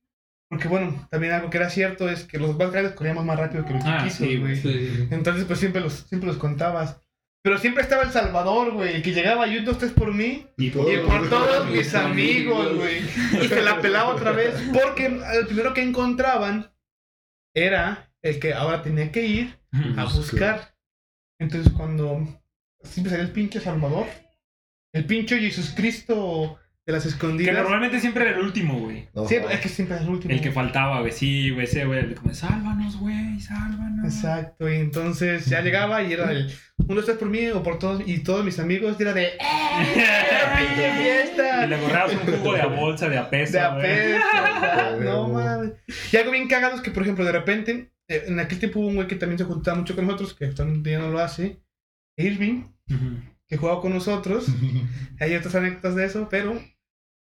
[0.48, 3.64] Porque, bueno, también algo que era cierto es que los más grandes corríamos más rápido
[3.64, 4.56] que los Ah, chiquitos, sí, güey.
[4.56, 5.08] Sí.
[5.10, 7.00] Entonces, pues siempre los, siempre los contabas.
[7.42, 10.46] Pero siempre estaba El Salvador, güey, el que llegaba y un, dos, tres por mí.
[10.56, 12.76] Y Y por todos mis amigos, amigos.
[12.76, 13.44] güey.
[13.44, 14.54] Y se la pelaba otra vez.
[14.72, 16.72] Porque el primero que encontraban
[17.54, 19.58] era el que ahora tenía que ir
[19.96, 20.74] a buscar.
[21.40, 22.26] Entonces, cuando
[22.82, 24.06] siempre salía el pinche Salvador,
[24.92, 27.54] el pinche Jesús Cristo de las Que escondidas.
[27.56, 29.08] normalmente siempre era el último, güey.
[29.12, 30.32] No, Siempre- es que siempre es el último.
[30.32, 31.10] El que faltaba, güey.
[31.12, 32.14] Sí, güey, ese, güey.
[32.14, 34.04] Como, sálvanos, güey, sálvanos.
[34.14, 36.52] Exacto, y entonces ya llegaba y era el
[36.88, 39.30] uno, tres por mí o por todos y todos mis amigos y era de ¡Eh!
[40.58, 41.66] ¡Pinche Y fiesta!
[41.66, 44.12] le agarrabas un jugo de a bolsa, de a peso, De güey.
[44.14, 45.72] apesta, no mames.
[46.12, 48.88] Y algo bien cagado es que, por ejemplo, de repente, eh, en aquel tiempo hubo
[48.88, 51.58] un güey que también se juntaba mucho con nosotros, que actualmente ya no lo hace,
[52.16, 53.20] Irving, Ujú.
[53.48, 54.46] que jugaba con nosotros.
[55.20, 56.60] Hay otras anécdotas de eso, pero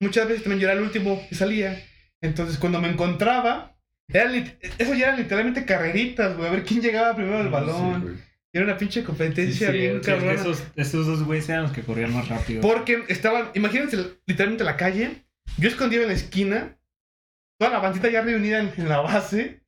[0.01, 1.83] muchas veces también yo era el último que salía.
[2.23, 3.77] Entonces, cuando me encontraba,
[4.13, 4.31] era
[4.79, 8.17] eso ya eran literalmente carreritas, güey, a ver quién llegaba primero al balón.
[8.19, 8.25] Sí.
[8.53, 10.33] Era una pinche competencia Sí, sí, bien sí, Sí, es que cabrona.
[10.41, 12.61] esos, esos dos güeyes eran los que corrían más rápido.
[12.63, 13.97] Porque estaban, imagínense
[14.27, 15.25] literalmente la calle,
[15.57, 16.77] yo escondido en la esquina,
[17.59, 19.61] toda la bandita ya reunida en, en la base.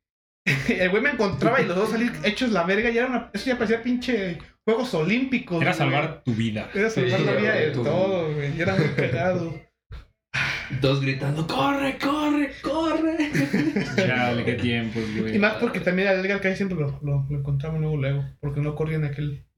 [0.69, 3.47] El güey me encontraba y los dos salir hechos la verga y era una, eso
[3.47, 5.63] ya parecía pinche Juegos Olímpicos.
[5.63, 5.79] Era güey.
[5.79, 6.69] salvar tu vida.
[6.75, 8.57] Era salvar Sí, la vida de todo, güey.
[8.57, 9.61] y Era muy cagado.
[10.81, 13.17] Todos gritando, corre, corre, corre.
[13.97, 15.37] Chale, qué tiempos, güey.
[15.37, 18.25] Y más porque también al Edgar Calle siempre lo, lo, lo encontraba luego, luego.
[18.41, 19.45] Porque no corría en aquel.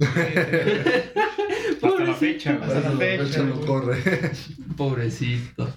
[1.83, 2.71] Hasta la fecha, güey.
[2.71, 3.97] Hasta la fecha, fecha no corre.
[4.77, 5.69] Pobrecito.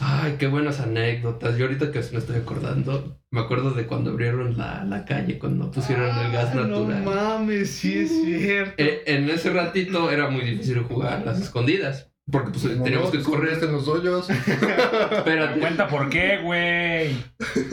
[0.00, 1.56] Ay, qué buenas anécdotas.
[1.56, 5.70] Yo ahorita que me estoy acordando, me acuerdo de cuando abrieron la, la calle, cuando
[5.70, 7.04] pusieron el gas Ah, natural.
[7.04, 8.74] No mames, sí es cierto.
[8.78, 12.11] Eh, en ese ratito era muy difícil jugar las escondidas.
[12.30, 13.62] Porque pues no, que correr.
[13.64, 14.30] en los hoyos.
[15.10, 17.16] Espérate, Cuenta por qué, güey.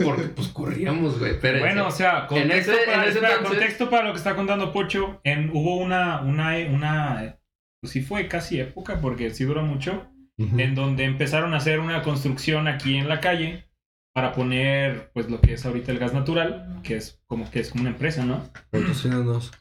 [0.02, 1.38] porque pues corríamos, güey.
[1.38, 4.34] Bueno, o sea, contexto, ese- para, en ese espera, entonces- contexto para lo que está
[4.34, 5.20] contando Pocho.
[5.24, 7.38] En, hubo una, una, una,
[7.80, 12.02] pues sí fue casi época, porque sí duró mucho, en donde empezaron a hacer una
[12.02, 13.66] construcción aquí en la calle
[14.14, 17.70] para poner, pues lo que es ahorita el gas natural, que es como que es
[17.70, 18.42] como una empresa, ¿no?
[18.70, 19.52] Patrocínanos.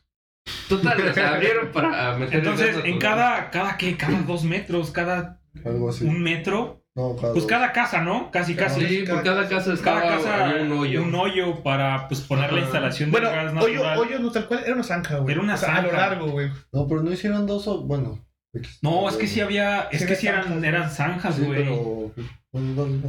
[0.67, 5.39] Total, o sea, abrieron para meter Entonces, en cada, cada qué, cada dos metros, cada
[5.65, 6.05] Algo así.
[6.05, 7.49] un metro, No, cada pues dos.
[7.49, 8.29] cada casa, ¿no?
[8.31, 8.85] Casi, casi.
[8.87, 11.63] Sí, por cada casa estaba Cada casa había un hoyo.
[11.63, 13.97] para pues poner la instalación Bueno, del gas hoyo, natural.
[13.99, 15.33] hoyo no tal cual, era una zanja, güey.
[15.33, 15.97] Era una O sea, A lo zanja.
[16.09, 16.49] largo, güey.
[16.71, 17.81] No, pero no hicieron dos o.
[17.81, 18.25] Bueno.
[18.53, 18.79] X.
[18.81, 21.63] No, es que sí había, es Sí, que sí eran, zanjas, eran zanjas, Sí, güey.
[21.63, 22.11] pero.
[22.53, 22.99] Dale.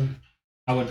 [0.67, 0.91] Ah, bueno.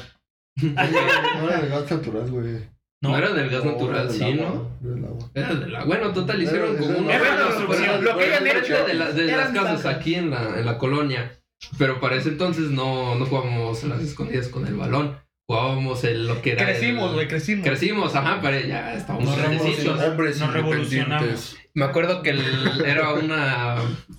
[1.39, 2.59] No era de gas natural, güey.
[3.01, 4.77] No, era del gas No, natural, del sí, agua, ¿no?
[4.83, 5.29] era del agua.
[5.33, 5.83] Era de la...
[5.85, 7.09] Bueno, total, hicieron Era- como.
[7.09, 8.03] Era Bueno, construcción.
[8.03, 11.31] lo que hayan hecho de, la- de las casas aquí en la, en la colonia.
[11.77, 15.17] Pero para ese entonces no, no jugábamos a las escondidas con el balón.
[15.47, 16.65] Jugábamos en lo que era...
[16.65, 17.65] Crecimos, el- güey, crecimos.
[17.65, 20.05] Crecimos, ajá, pero ya estábamos Nos revolucionamos.
[20.05, 21.57] Hombres Nos revolucionamos.
[21.79, 23.75] Me acuerdo que el- era una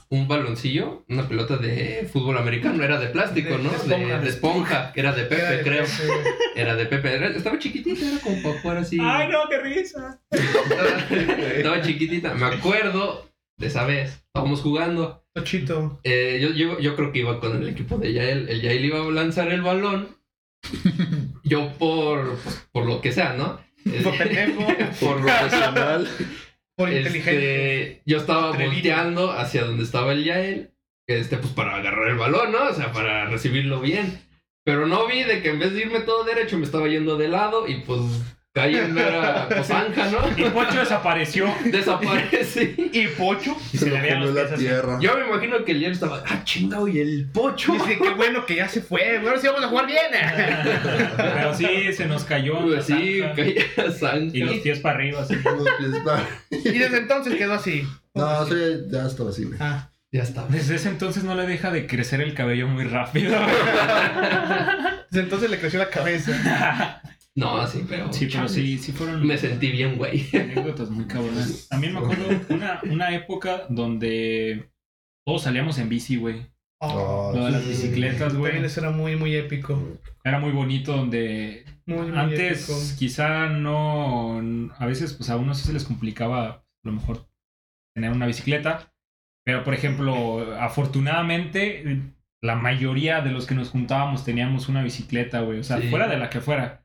[0.08, 3.70] un baloncillo, una pelota de fútbol americano, era de plástico, De- ¿no?
[3.70, 4.18] de De, esponja.
[4.18, 5.84] de esponja, que era de Pepe, Era de creo.
[5.84, 6.28] Pepe.
[6.60, 7.14] Era de Pepe.
[7.14, 8.98] Era- estaba chiquitita, era como para jugar así.
[9.00, 10.20] Ay, no, qué risa.
[10.30, 12.34] Estaba, estaba chiquitita.
[12.34, 14.22] Me acuerdo de esa vez.
[14.26, 15.22] Estábamos jugando.
[15.34, 16.00] Tochito.
[16.02, 18.48] Eh, yo, yo, yo creo que iba con el equipo de Yael.
[18.48, 20.08] El Yael iba a lanzar el balón.
[21.44, 22.36] Yo por,
[22.72, 23.60] por lo que sea, ¿no?
[24.04, 24.66] Por pendejo.
[25.00, 26.08] por Profesional.
[26.80, 28.02] Por Este, inteligente.
[28.06, 30.70] yo estaba volteando hacia donde estaba el Yael,
[31.06, 32.68] este, pues para agarrar el balón, ¿no?
[32.68, 34.18] O sea, para recibirlo bien.
[34.64, 37.28] Pero no vi de que en vez de irme todo derecho me estaba yendo de
[37.28, 38.00] lado y pues
[38.52, 40.52] caí en mera pues, zanja, Y ¿no?
[40.52, 41.54] Pocho desapareció.
[41.64, 42.74] Desaparece.
[42.92, 43.56] Y Pocho.
[43.72, 44.62] Y Se se lo le veían los la pies así.
[44.64, 44.98] tierra.
[45.00, 47.72] Yo me imagino que el Yael estaba, ah, chingado, y el pocho.
[47.72, 49.18] Dice, qué bueno que ya se fue.
[49.20, 50.00] Bueno, sí vamos a jugar bien.
[51.16, 52.60] Pero sí, se nos cayó.
[52.66, 53.34] la sí, zanja.
[53.36, 54.36] caía zanja.
[54.36, 55.34] Y los pies para arriba, así.
[55.36, 57.86] Los pies para- Y desde entonces quedó así.
[58.14, 58.48] No,
[58.90, 59.58] ya estaba así, güey.
[59.60, 59.86] Ah.
[60.12, 60.44] Ya está.
[60.48, 63.30] Desde ese entonces no le deja de crecer el cabello muy rápido.
[65.10, 67.00] Desde entonces le creció la cabeza.
[67.36, 68.12] No, sí, pero.
[68.12, 70.26] Sí, pero sí, sí fueron Me sentí bien, güey.
[70.34, 71.68] anécdotas muy cabronas.
[71.68, 74.70] También me acuerdo una, una época donde
[75.26, 76.46] todos salíamos en bici, güey.
[76.82, 78.52] Oh, Lo de las bicicletas, güey.
[78.52, 79.78] También eso era muy, muy épico.
[80.24, 82.78] Era muy bonito donde Muy, muy antes épico.
[82.98, 84.40] quizá no...
[84.78, 87.28] A veces pues a uno sí se les complicaba a lo mejor
[87.94, 88.92] tener una bicicleta.
[89.44, 92.00] Pero por ejemplo, afortunadamente
[92.42, 95.58] la mayoría de los que nos juntábamos teníamos una bicicleta, güey.
[95.60, 95.88] O sea, Sí.
[95.88, 96.79] fuera de la que fuera.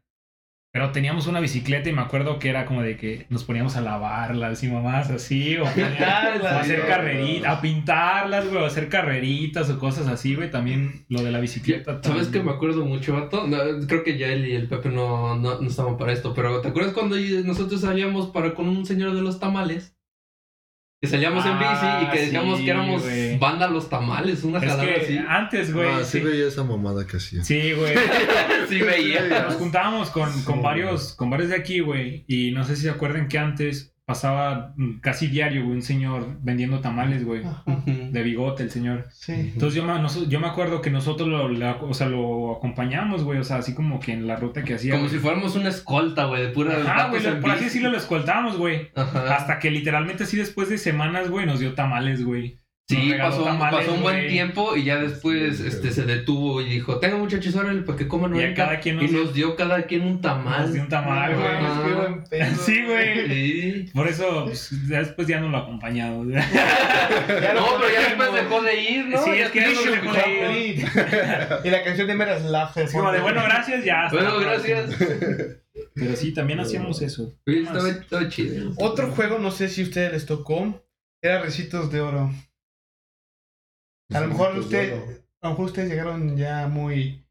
[0.75, 3.81] Pero teníamos una bicicleta y me acuerdo que era como de que nos poníamos a
[3.81, 8.67] lavarlas y mamás así, o, poníamos- o a hacer carreritas, a pintarlas, güey, o a
[8.67, 10.51] hacer carreritas o cosas así, güey.
[10.51, 12.01] También lo de la bicicleta.
[12.03, 13.47] ¿Sabes que me acuerdo mucho, vato?
[13.47, 13.57] No,
[13.87, 16.67] creo que ya él y el Pepe no, no, no estaban para esto, pero ¿te
[16.67, 17.15] acuerdas cuando
[17.45, 19.94] nosotros salíamos para con un señor de los tamales?
[21.01, 21.71] Que salíamos en bici
[22.01, 23.03] y que Ah, decíamos sí, que éramos
[23.39, 25.17] banda los tamales, una Es jalada que así.
[25.27, 25.89] antes, güey.
[25.89, 27.43] Ah, sí sí, veía esa mamada que hacía.
[27.43, 27.93] sí, güey.
[28.69, 29.43] sí veía.
[29.43, 32.23] Nos juntábamos con, con varios, con varios de aquí, güey.
[32.27, 36.37] Y no sé si se acuerdan que antes pasaba mm, casi diario, güey, un señor
[36.41, 37.43] vendiendo tamales, güey.
[37.43, 37.63] Ajá.
[37.85, 39.07] De bigote, el señor.
[39.11, 39.33] Sí.
[39.33, 39.93] Entonces yo me,
[40.29, 43.39] yo me acuerdo que nosotros lo, la- o sea, lo acompañamos, güey.
[43.39, 44.93] O sea, así como que en la ruta que hacía.
[44.93, 45.15] Como güey.
[45.15, 48.57] si fuéramos una escolta, güey, de pura Ajá, güey, lo- por así decirlo, lo escoltábamos,
[48.57, 48.89] güey.
[48.95, 49.35] Ajá.
[49.35, 52.59] Hasta que literalmente así después de semanas, güey, nos dio tamales, güey.
[52.87, 56.61] Nos Sí, pasó, tamales, pasó un buen tiempo y ya después Sí, este, se detuvo
[56.61, 58.63] y dijo, tenga muchachos, órale, para que coman Y a ahorita".
[58.63, 60.61] cada quien Y nos, nos dio cada quien un tamal.
[60.61, 62.23] nos dio un tamal, güey.
[62.29, 62.45] pedo.
[62.63, 63.27] Sí, güey.
[63.27, 63.91] Sí.
[63.91, 66.27] Por eso, pues, después ya no lo acompañamos.
[66.29, 69.23] Ya lo No, pero ya después dejó de ir, ¿no?
[69.23, 70.85] Sí, es que no dejó de ir.
[71.63, 72.77] y la canción de Meras Laugh.
[72.77, 74.09] Es como de, bueno, gracias, ya.
[74.11, 74.91] Bueno, gracias.
[75.95, 77.35] Pero sí, también hacíamos eso.
[77.47, 78.73] Estaba chido.
[78.77, 80.85] Otro juego, no sé si a ustedes les tocó,
[81.21, 82.31] era Recitos de Oro.
[84.13, 84.93] A lo mejor Pues, usted-
[85.41, 87.23] A lo mejor ustedes llegaron ya muy,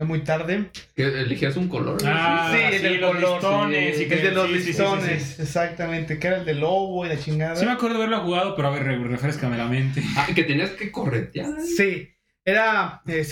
[0.00, 0.70] muy tarde.
[0.96, 1.96] Que elegías un color.
[2.04, 3.96] Ah, Sí, sí, el del los color, listones.
[3.96, 4.02] sí.
[4.02, 5.42] y que- El de los sí, sí, sí, sí, listones, sí.
[5.42, 7.54] exactamente, que era el de lobo y la chingada.
[7.54, 10.02] Sí me acuerdo de haberlo jugado, pero a ver, re- refrescame la mente.
[10.16, 11.60] Ah, que tenías que corretear.
[11.60, 12.08] Sí,
[12.44, 13.24] era, eh,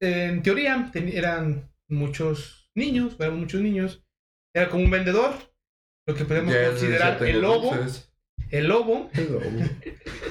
[0.00, 4.04] en teoría ten- eran muchos niños, eran muchos niños.
[4.54, 5.32] Era como un vendedor,
[6.06, 7.74] lo que podemos ya considerar el lobo.
[8.52, 9.46] El lobo, El lobo.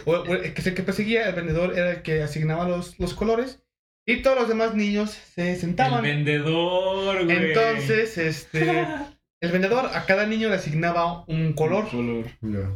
[0.06, 3.14] o, o el que, el que perseguía, el vendedor era el que asignaba los, los
[3.14, 3.62] colores.
[4.08, 6.02] Y todos los demás niños se El sentaban.
[6.04, 7.38] vendedor, güey.
[7.52, 8.86] Entonces, este,
[9.42, 11.90] el vendedor a cada niño le asignaba un color.
[11.90, 12.26] color.
[12.42, 12.70] Ya.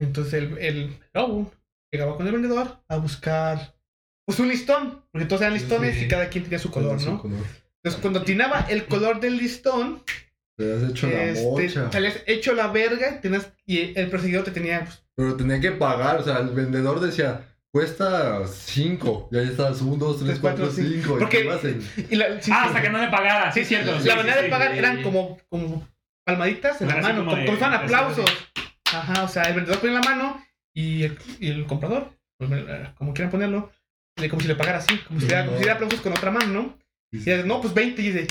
[0.00, 1.52] Entonces el, el lobo
[1.92, 3.74] llegaba con el vendedor a buscar
[4.26, 6.04] pues un listón, porque todos eran listones Sí.
[6.04, 7.22] y cada quien tenía su color, Su ¿no?
[7.22, 7.44] color.
[7.82, 10.02] Entonces cuando atinaba el color del listón,
[10.56, 11.90] Te has hecho la este, mocha.
[11.90, 15.72] te habías hecho la verga tenías- y el perseguidor te tenía pues, Pero tenía que
[15.72, 17.42] pagar, o sea, el vendedor decía,
[17.72, 19.28] cuesta 5.
[19.32, 21.02] Y ahí estabas 1, 2, 3, Tres, cuatro, 4, cinco.
[21.02, 21.18] 5.
[21.18, 21.80] Porque-
[22.10, 23.50] Y la, sí, Ah, hasta que no le pagara.
[23.52, 23.92] Sí, Sí, cierto.
[23.92, 24.78] la sí, manera sí, de pagar sí.
[24.78, 25.88] eran como, como
[26.24, 28.30] palmaditas en la mano, como como, de- aplausos.
[28.92, 30.40] Ajá, o sea, el vendedor ponía la mano
[30.72, 33.72] y el, y el comprador, pues, eh, como quieran ponerlo,
[34.20, 36.30] le- como si le pagara así, como si diera, como si diera aplausos con otra
[36.30, 36.78] mano, ¿no?
[37.12, 38.26] Y dice, no, pues 20, y dice,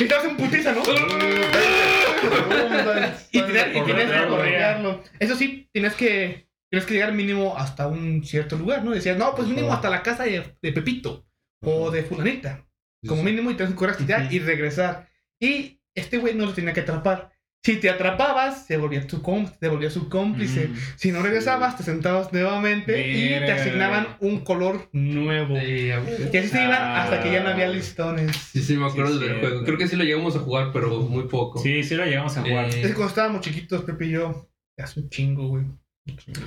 [0.00, 0.82] y te vas en putiza, ¿no?
[3.32, 5.02] y tenías que correr, corretearlo.
[5.18, 8.92] Eso sí, tienes que, tienes que llegar mínimo hasta un cierto lugar, ¿no?
[8.92, 11.26] Decías, no, pues mínimo hasta la casa de, de Pepito
[11.62, 12.64] o de Fulanita.
[13.06, 13.96] Como mínimo y tienes que correr
[14.30, 15.08] y regresar.
[15.40, 17.30] Y este güey no lo tenía que atrapar.
[17.64, 20.68] Si te atrapabas, se volvía tu cómplice, se volvía su cómplice.
[20.68, 20.76] Mm.
[20.96, 25.58] Si no regresabas, te sentabas nuevamente y te asignaban un color nuevo.
[25.58, 25.88] Sí.
[26.32, 28.34] Y así se iban hasta que ya no había listones.
[28.36, 29.48] Sí, sí, me acuerdo Sí, del cierto.
[29.48, 29.64] juego.
[29.64, 31.58] Creo que sí lo llegamos a jugar, pero muy poco.
[31.60, 32.66] Sí, sí lo llegamos a jugar.
[32.66, 34.48] Eh, Es que cuando estábamos chiquitos, Pepe y yo,
[34.78, 35.64] Hace un chingo, güey.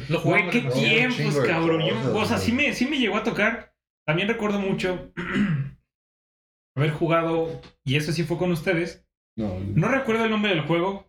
[0.08, 1.82] Lo Güey, jugamos qué tiempos, cabrón.
[1.86, 3.76] Yo- o sea, sí me, sí me llegó a tocar.
[4.08, 5.12] También recuerdo mucho
[6.76, 9.06] haber jugado, y eso sí fue con ustedes.
[9.42, 11.08] No, No recuerdo el nombre del juego,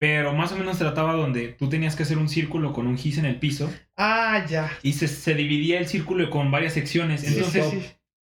[0.00, 3.18] pero más o menos trataba donde tú tenías que hacer un círculo con un gis
[3.18, 4.70] en el piso Ah, ya.
[4.82, 7.20] y se, se dividía el círculo con varias secciones.
[7.22, 7.80] Sí, Entonces, sí,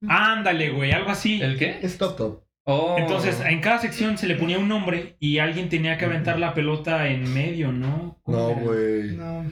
[0.07, 1.41] ándale, güey, algo así.
[1.41, 1.79] ¿El qué?
[1.83, 2.11] Stop.
[2.11, 2.43] Stop.
[2.69, 2.95] Oh.
[2.99, 6.53] Entonces, en cada sección se le ponía un nombre y alguien tenía que aventar la
[6.53, 8.19] pelota en medio, ¿no?
[8.23, 9.15] ¿Cómo No, güey.
[9.15, 9.45] No.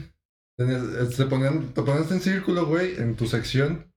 [0.57, 3.91] Tenías- eh, Se ponían, te ponías en círculo, güey, en tu sección.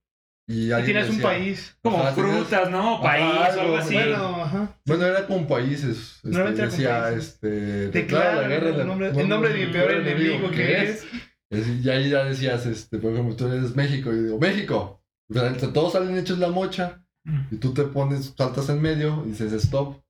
[0.51, 1.77] Y Y tienes un decía- país.
[1.83, 2.95] Como Ajá, frutas, ¿no?
[2.95, 3.93] Ajá, País o algo así.
[3.93, 4.75] Bueno, ajá.
[4.83, 6.15] Bueno, era con países.
[6.15, 7.33] Este, Normalmente era decía, países.
[7.35, 7.47] este.
[7.91, 11.05] Declara el la- nombre, el nombre de mi peor enemigo que eres.
[11.51, 14.11] Es- Y ahí ya decías, este, por ejemplo, tú eres México.
[14.11, 15.03] Y yo digo, México.
[15.29, 17.03] O sea, todos salen hechos la mocha.
[17.25, 17.41] Mm.
[17.51, 20.01] Y tú te pones, saltas en medio y dices stop.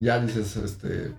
[0.00, 1.12] Ya dices, este.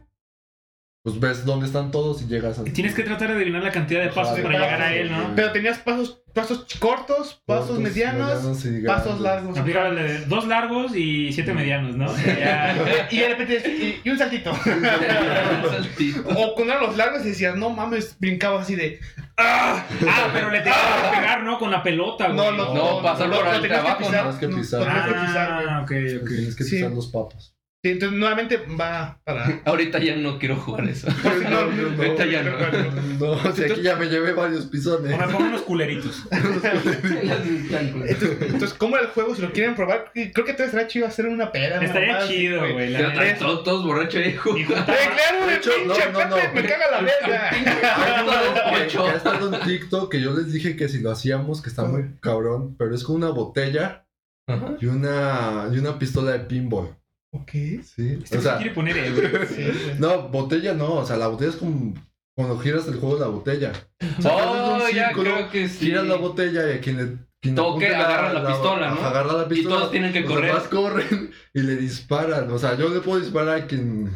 [1.03, 2.61] Pues ves dónde están todos y llegas a.
[2.65, 5.33] Y Tienes que tratar de adivinar la cantidad de pasos para llegar a él, ¿no?
[5.35, 9.53] Pero tenías pasos, pasos cortos, pasos Cortos, medianos, y pasos largos.
[9.65, 12.05] De dos largos y siete medianos, ¿no?
[12.25, 14.53] Ya- Y de repente, y, y un saltito.
[15.69, 16.21] Saltito.
[16.29, 19.01] o cuando eran los largos y decías, no mames, brincabas así de.
[19.37, 19.83] ¡Ah!
[20.07, 21.59] Ah, pero le tenías que pegar, ¿no?
[21.59, 22.37] Con la pelota, güey.
[22.37, 24.37] No, no, No, pasar por ahí tenías que abajo, pisar, ¿no?
[24.37, 25.65] Tienes que no, pisar.
[25.67, 25.91] Ah, ok,
[26.21, 26.27] ok.
[26.29, 26.75] Tienes que Sí.
[26.77, 27.53] pisar los papas.
[27.85, 29.61] Sí, entonces nuevamente va para.
[29.65, 31.09] Ahorita ya no quiero jugar eso.
[31.43, 32.53] No, no, Ahorita ya no.
[33.19, 35.13] No, si aquí ya me llevé varios pisones.
[35.13, 36.25] O me pongo unos culeritos.
[36.31, 36.71] Entonces,
[38.41, 39.35] entonces, ¿cómo era el juego?
[39.35, 41.77] Si lo quieren probar, creo que todo estaría chido hacer una peda.
[41.77, 42.89] una Estaría así, chido, güey.
[42.89, 44.93] la todos, todos borrachos ahí Y jugando.
[44.93, 47.49] Eh, claro, De hecho, pinche no, no, me caga la verga.
[48.71, 52.15] Ha estado en TikTok que yo les dije que si lo hacíamos, que está muy
[52.21, 54.07] cabrón, pero es con una botella
[54.79, 57.02] y una, y una pistola de pinball.
[57.35, 57.49] Ok.
[57.51, 58.19] ¿Sí?
[58.23, 59.39] Este O sea, quiere poner ebrio.
[59.47, 59.65] Sí,
[59.99, 61.93] no, botella no, o sea, la botella es como
[62.35, 63.71] cuando giras el juego de la botella.
[64.19, 65.85] O sea, Oh, un ya círculo, creo que sí.
[65.85, 67.17] Giras la botella y a quien le.
[67.41, 69.01] quien Toque, apunte agarra la pistola, ¿no?
[69.05, 69.75] Agarra la Y pistola.
[69.75, 70.45] todos tienen que los correr.
[70.47, 72.51] demás corren y le disparan.
[72.51, 74.11] O sea, yo le puedo disparar a quien.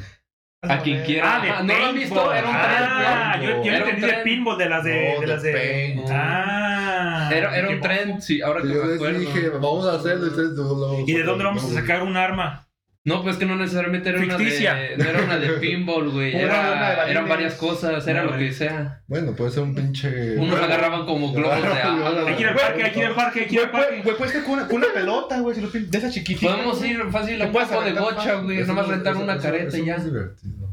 [0.63, 1.37] A quien quiera.
[1.37, 2.33] Ah, de Ah, ¿no lo han visto?
[2.33, 5.21] Era un Ah, tren, yo, yo Era un entendí de pinball de las de, No,
[5.21, 5.53] de las de.
[5.53, 6.07] paint.
[6.11, 7.29] Ah.
[7.33, 9.19] Era, era un tren, sí, ahora que que me yo les acuerdo.
[9.19, 10.25] dije, vamos a hacerlo.
[10.25, 12.66] Y, ustedes, no, no, ¿Y de dónde vamos a sacar un arma?
[13.07, 14.73] No, pues que no necesariamente era Ficticia.
[14.73, 14.97] una de.
[14.97, 16.35] No era una de pinball, güey.
[16.35, 19.01] Era- una eran varias cosas, era Una lo que sea.
[19.07, 20.35] Bueno, puede ser un pinche.
[20.37, 22.23] Unos agarraban como globos de agua.
[22.27, 23.81] Hay que ir al parque, hay que ir al parque, hay que ir al Güey,
[23.83, 24.01] parque.
[24.03, 26.51] güey, puedes ir con una, con una pelota, güey, si lo pin- de esa chiquitita.
[26.51, 28.43] Podemos ir fácil a un de fácil.
[28.43, 28.63] güey.
[28.65, 29.95] Nomás no- rentar una careta y no ya.
[29.95, 30.67] es divertido.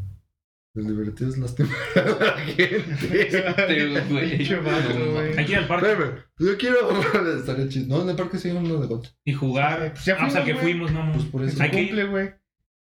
[0.75, 2.65] Lo divertido es lastimar a la gente.
[3.13, 4.39] Este, güey.
[4.39, 7.37] Que ir al parque Espérame, yo quiero.
[7.39, 7.97] Estaría chido.
[7.97, 9.09] No, en el parque sí hay uno de golf.
[9.25, 9.93] y jugar.
[9.93, 11.13] Pues ya Ah, o sea, fuimos, que fuimos, no.
[11.13, 11.63] Pues por eso.
[11.63, 11.71] Hay.
[11.71, 12.33] Cumple, güey.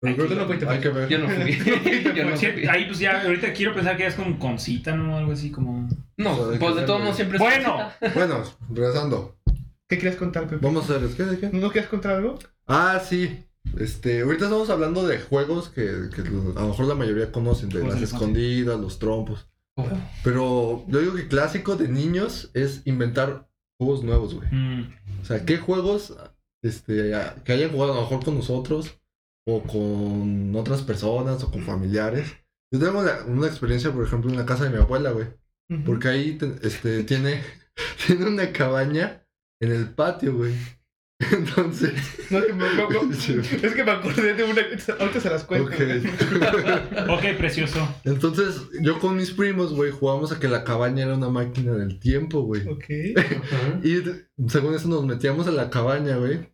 [0.01, 1.09] Pero creo Aquí que no fuiste, hay que ver.
[1.09, 1.59] Yo no fui.
[2.15, 2.67] Yo no fui.
[2.69, 5.17] ahí pues ya, ahorita quiero pensar que es como con cita, ¿no?
[5.17, 5.89] Algo así como...
[6.17, 7.91] No, O sea, pues de todos modos siempre es Bueno.
[8.15, 9.41] Bueno, regresando.
[9.89, 10.65] ¿Qué querías contar, Pepe?
[10.65, 11.09] Vamos a hacer.
[11.17, 11.25] ¿Qué?
[11.25, 11.51] ¿De qué?
[11.57, 12.39] ¿No quieres contar algo?
[12.69, 13.45] Ah, sí.
[13.79, 17.81] Este, ahorita estamos hablando de juegos que, que a lo mejor la mayoría conocen, de
[17.85, 19.47] las escondidas, los trompos.
[20.25, 23.49] Pero yo digo que clásico de niños es inventar
[23.79, 24.49] juegos nuevos, güey.
[24.51, 24.93] mm,
[25.23, 26.17] O sea, ¿qué juegos
[26.63, 27.13] este,
[27.45, 28.99] que hayan jugado a lo mejor con nosotros
[29.47, 32.27] o con otras personas o con familiares?
[32.73, 35.27] Yo tengo la- una experiencia, por ejemplo, en la casa de mi abuela, güey.
[35.85, 37.43] Porque ahí te- este, tiene,
[38.07, 39.23] tiene una cabaña
[39.61, 40.55] en el patio, güey.
[41.33, 41.95] Entonces...
[42.31, 44.63] No, es que me, me- me- es que me acordé de una.
[45.01, 45.67] Ahorita se las cuento.
[45.69, 45.75] Ok.
[47.11, 47.89] Ok, precioso.
[48.05, 51.99] Entonces, yo con mis primos, güey, jugamos a que la cabaña era una máquina del
[51.99, 52.67] tiempo, güey.
[52.69, 52.85] Ok.
[53.83, 56.49] Y según eso nos metíamos a la cabaña, güey.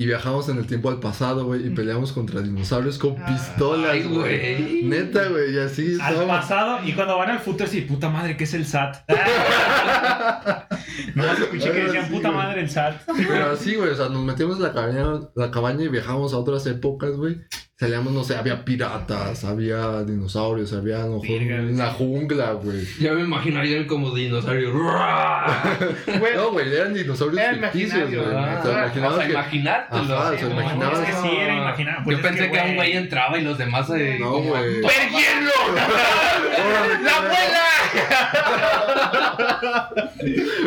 [0.00, 1.66] Y viajamos en el tiempo al pasado, güey.
[1.66, 4.84] Y peleamos contra dinosaurios con Ah, pistolas, güey.
[4.84, 5.52] Neta, güey.
[5.52, 8.64] Y así Al pasado, y cuando van al footer, sí, puta madre, ¿qué es el
[8.64, 8.94] SAT?
[11.16, 12.40] no escuché que decían Sí, puta güey.
[12.40, 12.94] madre el SAT.
[13.28, 13.90] Pero así, güey.
[13.90, 17.40] O sea, nos metíamos en la cabaña, la cabaña y viajamos a otras épocas, güey.
[17.80, 22.84] Salíamos, no sé, había piratas, había dinosaurios, había en la jungla, güey.
[22.98, 24.72] Ya me imaginaría él como dinosaurio.
[26.34, 28.14] No, güey, eran dinosaurios Eran ficticios, güey.
[28.20, 30.02] imaginarios, O sea, Ah, imaginabas o sea, que- imaginártelo.
[30.18, 32.02] Ajá, o sea, No, imaginabas- es que sí era imaginar.
[32.04, 34.74] Pues Yo pensé que, un güey entraba y los demás eh, No, como, güey.
[34.80, 35.52] ¡Ver hielo!
[37.04, 37.68] ¡La abuela!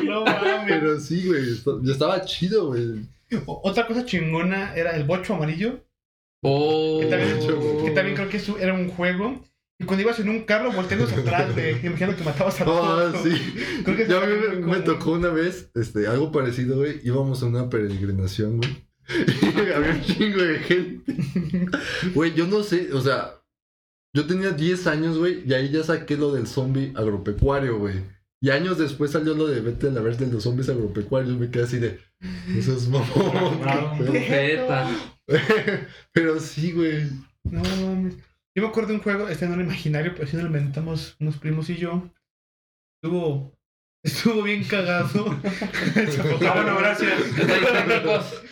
[0.06, 0.64] no mames.
[0.66, 1.42] Pero sí, güey.
[1.84, 3.02] Ya estaba chido, güey.
[3.46, 5.84] Otra cosa chingona era el bocho amarillo.
[6.44, 7.00] Oh.
[7.02, 7.40] Que también,
[7.86, 9.44] que también creo que eso era un juego.
[9.80, 13.24] Y cuando ibas en un carro volteando atrás, güey, imaginando que matabas a Ah, todos.
[13.24, 13.54] sí.
[13.84, 17.00] Creo que Ya me, tocó una vez, este, algo parecido, güey.
[17.04, 18.70] Íbamos a una peregrinación, güey.
[19.76, 21.14] Había un chingo de gente.
[22.14, 23.34] Güey, yo no sé, o sea,
[24.16, 27.96] Yo tenía 10 años, güey, y ahí ya saqué lo del zombie agropecuario, güey.
[28.44, 31.38] Y años después salió lo de vete a la vez de los zombies agropecuarios.
[31.38, 32.00] Me quedé así de.
[32.56, 33.62] Eso es mamón.
[35.32, 35.48] Bravo.
[35.48, 35.66] qué pedo".
[35.66, 35.88] Profeta.
[36.12, 37.10] Pero sí, güey.
[37.44, 38.16] No mames.
[38.56, 41.16] Yo me acuerdo de un juego, este no era imaginario, pero sí nos lo inventamos
[41.20, 42.10] unos primos y yo.
[43.02, 43.58] Estuvo.
[44.04, 45.40] Estuvo bien cagado.
[45.44, 47.36] Ah, bueno, gracias.
[47.36, 48.44] Detalles técnicos.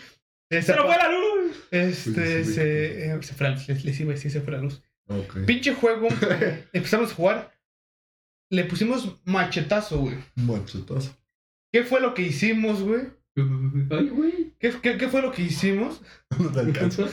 [0.51, 1.67] Esa ¡Se nos pa- fue la luz!
[1.71, 4.41] Este, Sí, sí, se, eh, se fue la luz, les, les iba a decir, se
[4.41, 4.81] fue la luz.
[5.45, 6.07] Pinche juego,
[6.73, 7.59] empezamos a jugar,
[8.51, 10.15] le pusimos machetazo, güey.
[10.35, 11.15] Machetazo.
[11.71, 13.01] ¿Qué fue lo que hicimos, güey?
[13.91, 14.53] Ay, güey.
[14.59, 16.01] ¿Qué, qué, qué fue lo que hicimos?
[16.39, 17.05] No te alcanza.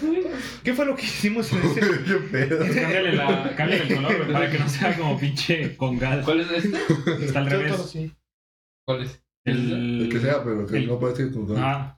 [0.63, 1.81] ¿Qué fue lo que hicimos en ese...
[2.07, 2.59] Qué pedo.
[2.59, 6.23] Cámbiale, la, cámbiale el color, güey, para que no sea como pinche congal.
[6.25, 6.79] ¿Cuál es este?
[7.25, 7.99] Está al revés.
[8.87, 9.23] ¿Cuál es?
[9.45, 11.96] El, El que sea, pero que el- no parezca con Ah,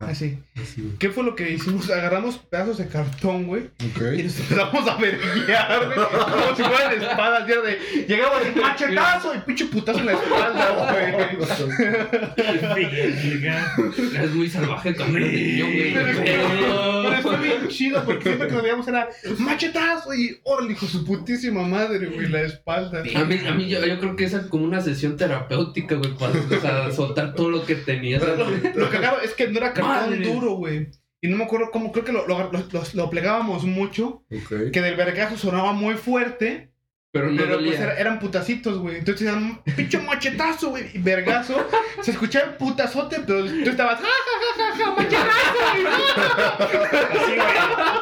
[0.00, 0.38] Así.
[0.56, 0.96] Así, güey.
[0.98, 1.90] ¿Qué fue lo que hicimos?
[1.90, 4.00] Agarramos pedazos de cartón, güey, y Ok.
[4.24, 7.78] nos empezamos a verguiar, güey, como si fueran espadas, ya de...
[8.08, 11.14] Llegamos y machetazo y pinche putazo en la espalda,
[12.74, 12.90] güey.
[14.24, 15.92] Es muy salvaje era niño, güey.
[15.94, 20.86] Pero, que- está bien chido porque siempre que nos veíamos era machetazo y órale, hijo
[20.86, 23.00] de su putísima madre, güey, la espalda.
[23.00, 26.14] A mí, a mí yo, yo creo que esa es como una sesión terapéutica, güey,
[26.16, 28.22] para o sea, soltar todo lo que tenías.
[28.74, 30.16] Lo cagado es que no era cartón Madre.
[30.32, 30.88] duro, güey.
[31.22, 32.50] Y no me acuerdo cómo, creo que lo, lo,
[32.94, 34.24] lo- plegábamos mucho,
[34.72, 36.72] que del vergazo sonaba muy fuerte,
[37.12, 38.96] Pero no pero pues era- eran putacitos, güey.
[38.98, 41.66] Entonces eran un pinche machetazo, güey, y vergazo.
[42.02, 46.60] Se escuchaba el putazote, pero tú estabas, ja, ja, ja, ja, ja, machetazo,
[47.10, 47.32] Así,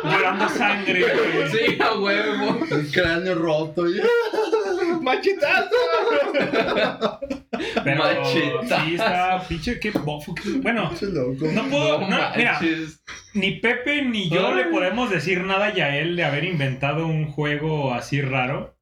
[0.03, 0.13] güey.
[0.15, 1.51] Llorando sangre, güey.
[1.51, 2.59] Sí, a huevo.
[2.71, 3.89] El cráneo roto.
[3.89, 4.01] y- y
[5.15, 7.21] machetazo.
[7.85, 8.85] Pero Macheta.
[8.85, 10.35] sí está pinche qué bofo.
[10.35, 12.01] qué- Bueno, no puedo.
[12.01, 13.03] No no, mira, manches.
[13.35, 14.57] ni Pepe ni yo Ay.
[14.57, 18.77] le podemos decir nada a él de haber inventado un juego así raro.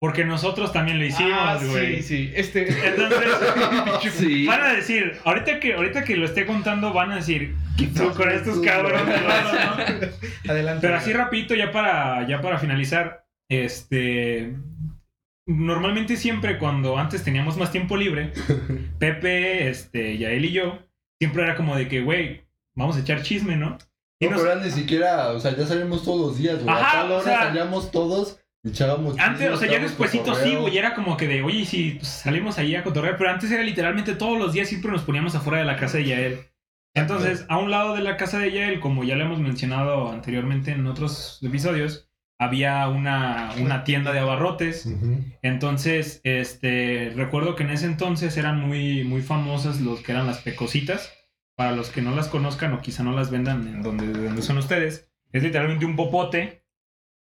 [0.00, 1.96] Porque nosotros también lo hicimos, Ah, güey.
[1.96, 2.32] sí, sí.
[2.36, 2.68] Este.
[2.86, 4.46] Entonces, Sí.
[4.46, 8.30] van a decir, ahorita que, ahorita que lo esté contando, van a decir, ¿qué con
[8.30, 9.20] estos cabrones?
[9.22, 10.12] no?"
[10.52, 10.86] Adelante.
[10.86, 14.54] Pero así rapidito, ya para, ya para finalizar, este...
[15.48, 18.32] Normalmente siempre cuando antes teníamos más tiempo libre,
[18.98, 20.78] Pepe, este, Yael y yo,
[21.20, 22.42] siempre era como de que, güey,
[22.76, 23.78] vamos a echar chisme, ¿no?
[24.20, 26.74] Y No, nos- pero ni siquiera, o sea, ya salimos todos los días, güey.
[26.76, 29.78] Ajá, a tal o hora sea, salíamos todos y echábamos Antes, chisme, o sea, ya
[29.80, 33.30] despuesito sí, güey, era como que de, oye, si pues, salimos ahí a cotorrear, pero
[33.30, 36.40] antes era literalmente todos los días siempre nos poníamos afuera de la casa de Yael.
[36.94, 40.72] Entonces, a un lado de la casa de Yael, como ya lo hemos mencionado anteriormente
[40.72, 42.07] en otros episodios,
[42.38, 44.88] había una, una tienda de abarrotes.
[45.42, 50.38] Entonces, este, recuerdo que en ese entonces eran muy, muy famosas los que eran las
[50.38, 51.12] pecositas.
[51.56, 54.58] Para los que no las conozcan o quizá no las vendan en donde, donde son
[54.58, 56.64] ustedes, es literalmente un popote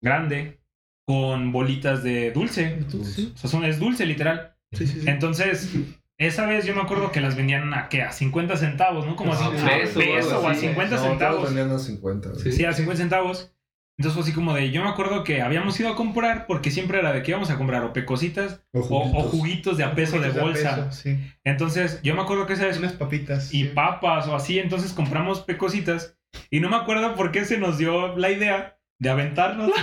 [0.02, 0.60] grande
[1.08, 2.80] con bolitas de dulce.
[3.06, 4.58] Sí, O sea, son- es dulce, literal.
[4.74, 5.00] sí, sí.
[5.02, 5.10] sí.
[5.10, 5.74] Entonces,
[6.18, 8.02] esa vez yo me acuerdo que las vendían a, ¿qué?
[8.02, 9.16] a 50 centavos, ¿no?
[9.16, 10.68] Como a, Ah, un a peso, peso o a así.
[10.68, 11.44] 50 No, todos centavos.
[11.46, 12.30] vendían a 50.
[12.30, 12.42] güey.
[12.42, 12.52] Sí.
[12.52, 13.56] Sí, a 50 centavos.
[14.00, 17.00] Entonces fue así como de, yo me acuerdo que habíamos ido a comprar porque siempre
[17.00, 19.76] era de que íbamos a comprar o pecositas O o, o juguitos.
[19.78, 20.86] de a peso de bolsa.
[20.86, 21.18] peso, sí.
[21.44, 23.54] Entonces, yo me acuerdo que esa vez Unas papitas.
[23.54, 23.72] y sí.
[23.76, 26.16] papas o así, entonces compramos pecositas
[26.50, 29.70] y no me acuerdo por qué se nos dio la idea de aventarnos.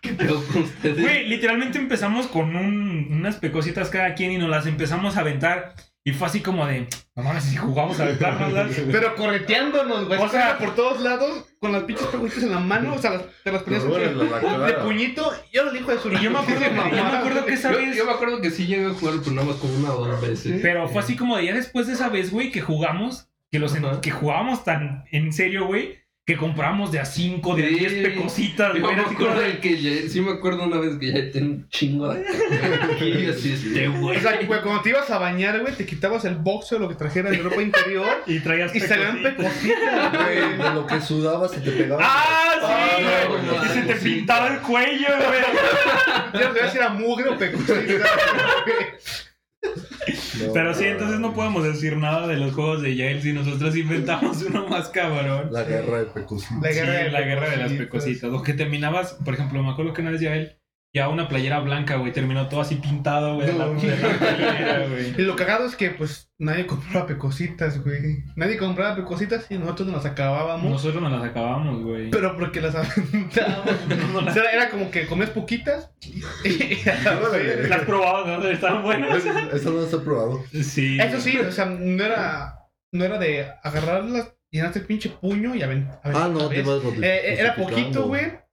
[0.00, 1.00] ¿Qué pedo con ustedes?
[1.00, 5.74] Güey, literalmente empezamos con un- unas pecositas cada quien y nos las empezamos a aventar
[6.06, 6.86] y fue así como de,
[7.16, 8.70] no mames, si jugamos a aventárnoslas.
[8.92, 10.20] Pero correteándonos, güey.
[10.20, 12.94] O sea, por todos lados, con las pinches peguitas en la mano.
[12.94, 15.32] O sea, las, te las ponías bueno, la de puñito.
[15.50, 17.72] Y yo lo dijo de su Y yo me acuerdo, yo me acuerdo que esa
[17.72, 17.96] Yo, vez...
[17.96, 20.20] yo me acuerdo que sí llegué a jugar, pero nada más como una o dos
[20.20, 20.60] veces.
[20.60, 23.74] Pero fue así como de ya después de esa vez, güey, que jugamos, que los
[23.74, 27.74] en- que jugábamos tan en serio, güey, que compramos de a 5, de a Sí.
[27.74, 28.96] 10 pecositas, Yo güey.
[28.96, 31.50] me así como acuerdo de- que ya, sí me acuerdo una vez que ya tenía
[31.50, 32.22] un chingo de
[33.00, 34.16] y así este güey.
[34.16, 36.94] O sea, güey, cuando te ibas a bañar, güey, te quitabas el boxeo, lo que
[36.94, 38.06] trajeras de ropa interior.
[38.26, 40.12] Y traías y salían pecositas.
[40.12, 40.56] Güey, güey.
[40.56, 42.00] de lo que sudabas y te pegaba.
[42.02, 43.42] ¡Ah, sí, Ah, güey!
[43.42, 45.40] no, y se te pintaba el cuello, güey.
[46.32, 47.74] Ya no sabía si era mugre o pecosita.
[50.38, 53.76] No, Pero sí, entonces no podemos decir nada de los juegos de Yale si nosotros
[53.76, 55.48] inventamos uno más cabrón.
[55.52, 56.60] La guerra de pecositos.
[56.62, 58.20] La Sí, guerra de la guerra de las pecositas.
[58.20, 58.30] pecositas.
[58.32, 60.56] O que terminabas, por ejemplo, me acuerdo que una vez Yael
[60.94, 63.80] ya una playera blanca, güey, terminó todo así pintado, güey, de la, No.
[63.80, 65.12] de la playera, güey.
[65.18, 68.22] Y lo cagado es que, pues, nadie compraba pecositas, güey.
[68.36, 70.70] Nadie compraba pecositas y nosotros nos las acabábamos.
[70.70, 72.10] Nosotros nos las acabamos, güey.
[72.10, 73.74] Pero porque las aventábamos.
[74.12, 76.22] No O las, sea, era como que comías poquitas y...
[77.68, 78.48] Las probamos, ¿no?
[78.48, 79.24] Estaban buenas.
[79.52, 80.44] Eso no se ha probado.
[80.52, 80.98] Sí.
[81.00, 82.60] Eso sí, o sea, no era,
[82.92, 86.00] no era de agarrarlas, llenarte el pinche puño y aventar.
[86.04, 88.43] Ah, no, te vas Eh, eh, era poquito, güey.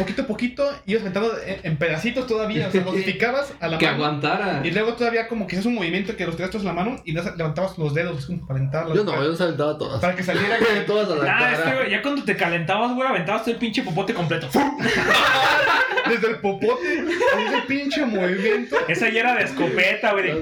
[0.00, 3.78] Poquito a poquito, ibas aventando en, en pedacitos todavía, o sea, los picabas a la
[3.78, 3.96] Que mano.
[4.04, 4.60] aguantara.
[4.64, 7.00] Y luego todavía como que haces un movimiento que los tenías todos en la mano
[7.04, 8.96] y levantabas los dedos como para aventarlos.
[8.96, 10.00] Yo no, para, yo se aventaba todas.
[10.00, 13.42] para que saliera todas a la Ah, este, güey, ya cuando te calentabas, güey, aventabas
[13.42, 14.48] todo el pinche popote completo.
[14.50, 14.76] ¡Fum!
[16.08, 18.76] desde el popote, ese pinche movimiento.
[18.88, 20.32] Esa ya era de escopeta, güey.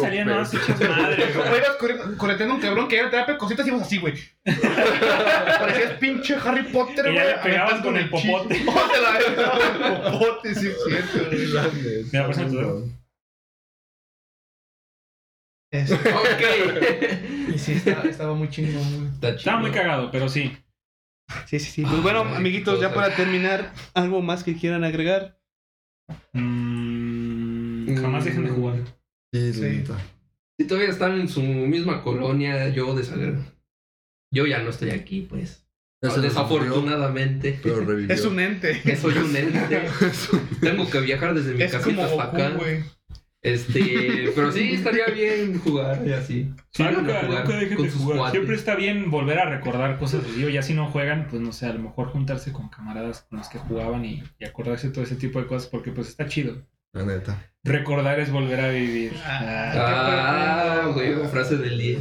[0.00, 1.58] Salían más hechas madre, O güey.
[1.58, 4.14] ibas correteando un cabrón que era terapia cositas y ibas así, güey.
[4.44, 7.16] Parecías pinche Harry Potter, Y güey.
[7.16, 8.46] ya le pegabas con el hechizos.
[8.74, 8.94] Popote.
[8.94, 12.04] Te la el popote, sí cierto, güey.
[12.12, 12.88] Mira, por ejemplo,
[15.70, 17.48] Este, Ok.
[17.54, 19.08] y sí, estaba, estaba muy chingón, güey.
[19.08, 19.38] Está chido.
[19.38, 20.56] Estaba muy cagado, pero sí.
[21.46, 21.82] Sí, sí, sí.
[21.82, 25.40] Pues bueno, Ay, amiguitos, ya para terminar, ¿algo más que quieran agregar?
[26.32, 28.76] Mm, jamás dejen de jugar.
[29.32, 29.84] Sí, Sí.
[30.56, 33.38] Si todavía están en su misma colonia, yo de
[34.32, 35.63] Yo ya no estoy aquí, pues.
[36.08, 37.50] Desafortunadamente.
[37.50, 38.14] murió, Pero revivió.
[38.14, 38.96] Es un ente.
[39.00, 39.88] Soy un ente.
[40.60, 42.52] Tengo que viajar desde mi Es como casita hasta Goku, acá.
[43.42, 46.50] Este, pero sí estaría bien jugar y así.
[46.70, 48.16] Sí, Salgan a nunca, jugar nunca dejen con de jugar.
[48.18, 48.32] cuates.
[48.32, 50.48] Siempre está bien volver a recordar cosas de Dio.
[50.48, 53.48] Ya si no juegan, pues no sé, a lo mejor juntarse con camaradas con los
[53.50, 56.66] que jugaban y, y acordarse todo ese tipo de cosas porque pues está chido.
[56.94, 57.52] La neta.
[57.64, 59.12] Recordar es volver a vivir.
[59.24, 61.28] Ah, Ah, Qué güey, profundo.
[61.30, 61.98] frase del día.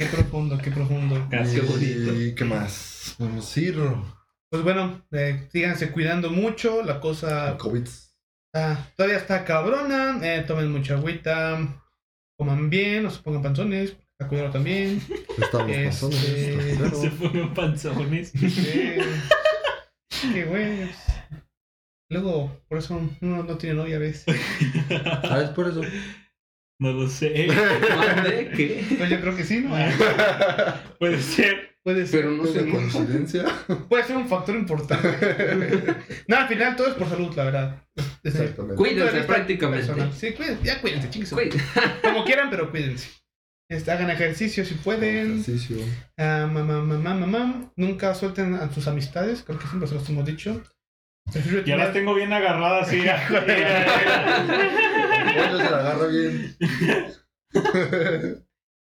[0.00, 1.28] Qué profundo, qué profundo.
[1.28, 2.14] Qué bonito.
[2.18, 3.16] ¿Y qué más?
[3.18, 3.76] Vamos a ir.
[4.48, 6.82] Pues bueno, eh, síganse cuidando mucho.
[6.82, 7.86] La cosa COVID.
[8.54, 10.18] ah, todavía está cabrona.
[10.22, 11.82] Eh, tomen mucha agüita.
[12.38, 13.94] Coman bien, no se pongan panzones.
[14.18, 15.02] A cuidarlo también.
[15.36, 15.84] Estamos Este-
[16.78, 16.96] pasando.
[17.02, 18.32] Se fueron panzones.
[18.42, 20.88] Eh, qué güey.
[22.08, 24.34] Luego, por eso uno no tiene novia a veces.
[25.24, 25.82] Ah, es por eso.
[26.80, 27.46] No lo sé.
[27.96, 28.50] ¿Mande?
[28.56, 28.84] ¿Qué?
[28.96, 29.70] Pues yo creo que sí, ¿no?
[30.98, 31.76] Puede ser.
[31.82, 32.22] Puede ser.
[32.22, 32.62] Pero no sé.
[32.62, 33.44] ¿Una coincidencia?
[33.88, 35.94] Puede ser un factor importante.
[36.26, 37.82] no, al final todo es por salud, la verdad.
[38.24, 38.72] Exactamente.
[38.72, 39.92] de Cuídense prácticamente.
[40.16, 41.32] Sí, cuídense, ya cuídense, chingues.
[41.32, 41.50] Güey.
[42.02, 43.10] Como quieran, pero cuídense.
[43.68, 45.40] Este, hagan ejercicio si pueden.
[45.40, 45.76] Ejercicio.
[46.16, 47.72] Ah, mamá, mamá, mamá.
[47.76, 49.42] Nunca suelten a sus amistades.
[49.42, 50.62] Creo que siempre se los hemos dicho.
[51.30, 53.02] Prefiero Ya las tengo bien agarradas, sí.
[55.32, 56.56] Se la agarra bien.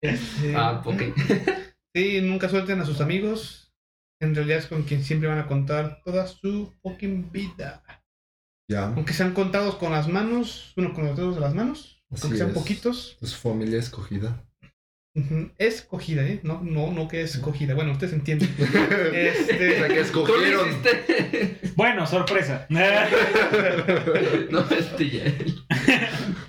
[0.03, 1.03] este, Ah, ok.
[1.97, 3.72] Sí, nunca suelten a sus amigos.
[4.20, 7.84] En realidad es con quien siempre van a contar toda su fucking vida.
[8.68, 8.86] Ya.
[8.86, 12.38] Aunque sean contados con las manos, uno con los dedos de las manos, Así aunque
[12.38, 12.55] sean es.
[12.55, 13.16] poquitos.
[13.20, 14.45] Es familia escogida.
[15.59, 16.40] Escogida, ¿eh?
[16.42, 17.74] No, no, no que es escogida.
[17.74, 18.53] Bueno, ustedes entienden.
[18.59, 20.68] O sea, Este, que escogieron.
[21.76, 22.66] Bueno, sorpresa.
[24.51, 25.22] No, este ya.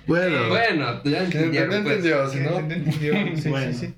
[0.06, 0.48] Bueno.
[0.48, 1.96] Bueno, ya entendieron, pues.
[1.96, 2.58] entendió, si no.
[2.58, 3.72] entendió, sí, Bueno.
[3.72, 3.94] sí, sí.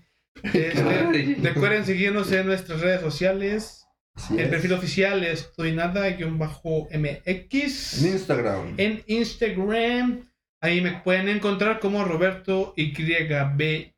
[0.58, 3.84] Este, recuerden seguirnos en nuestras redes sociales.
[4.14, 4.48] Así El es.
[4.48, 8.02] perfil oficial es Toynada-MX.
[8.04, 8.74] En Instagram.
[8.76, 10.28] En Instagram.
[10.60, 13.92] Ahí me pueden encontrar como Roberto YBH.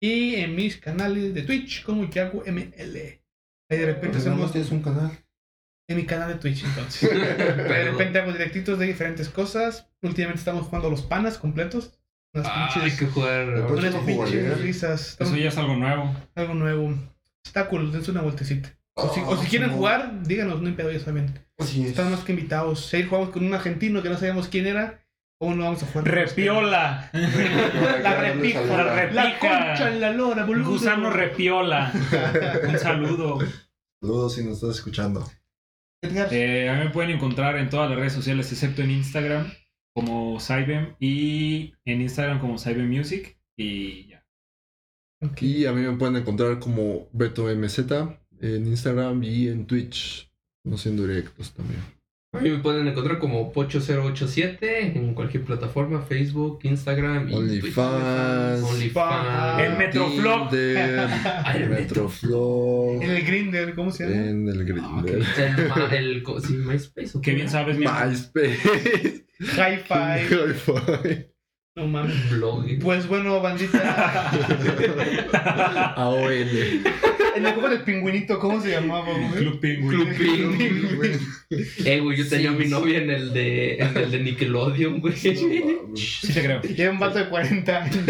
[0.00, 3.20] Y en mis canales de Twitch como Yago ML.
[3.68, 5.10] Ahí de repente hacemos tienes un canal.
[5.88, 7.08] En mi canal de Twitch entonces.
[7.10, 9.88] de repente hago directitos de diferentes cosas.
[10.02, 11.92] Últimamente estamos jugando los panas completos.
[12.34, 13.48] Unas Ah, hay pinches, que jugar.
[13.48, 14.54] Unas pinches jugaré.
[14.56, 15.16] risas.
[15.20, 16.14] Eso ya es algo nuevo.
[16.34, 16.94] Algo nuevo.
[17.44, 18.70] Está cool, dense una vueltecita.
[18.94, 19.76] O si, o si Ah, quieren no.
[19.76, 21.38] jugar, díganos, no hay pedo, ya saben.
[21.58, 21.90] Así es.
[21.90, 22.86] Están más que invitados.
[22.86, 25.02] Si ahí jugamos con un argentino que no sabíamos quién era,
[25.38, 26.08] ¿cómo no vamos a jugar?
[26.08, 27.10] Repiola.
[27.12, 28.60] La repica.
[28.62, 29.12] La repica.
[29.14, 30.70] La concha en la lora, boludo.
[30.70, 31.92] Gusano repiola.
[32.68, 33.38] Un saludo.
[34.00, 35.26] Saludos si nos estás escuchando.
[36.02, 36.32] Edgar.
[36.32, 39.50] Eh, a mí me pueden encontrar en todas las redes sociales, excepto en Instagram,
[39.94, 43.38] como Cybem y en Instagram como Cybem Music.
[43.56, 44.24] Y ya.
[45.22, 45.42] Ok.
[45.42, 47.78] Y a mí me pueden encontrar como Beto MZ
[48.40, 50.30] en Instagram y en Twitch.
[50.64, 51.95] No siendo directos también.
[52.36, 54.58] A mí me pueden encontrar como Pocho087
[54.96, 58.62] en cualquier plataforma, Facebook, Instagram OnlyFans.
[58.62, 59.60] OnlyFans.
[59.62, 60.54] El Metroflog.
[60.54, 63.02] El Metroflog.
[63.02, 64.26] En el Grinder, ¿cómo se llama?
[64.26, 65.24] En el Ah, Grindr.
[65.94, 67.18] El, el, sí, MySpace.
[67.18, 67.86] ¿o Qué bien sabes, mi.
[67.86, 69.24] MySpace.
[69.40, 70.34] Hi-Fi.
[70.34, 71.35] Hi-Fi.
[71.76, 72.30] No mames.
[72.30, 72.64] Blog.
[72.80, 74.30] Pues bueno, bandita.
[75.96, 76.32] AOL.
[76.32, 79.30] En el juego del pingüinito, ¿cómo se llamaba, güey?
[79.32, 79.90] Club Penguin.
[79.90, 81.20] Club Penguin.
[81.84, 85.14] Eh, güey, yo tenía a mi novia en el de, en el de Nickelodeon, güey.
[85.16, 86.62] Sí te creo.
[86.62, 88.06] Lleva un vato de 40 años.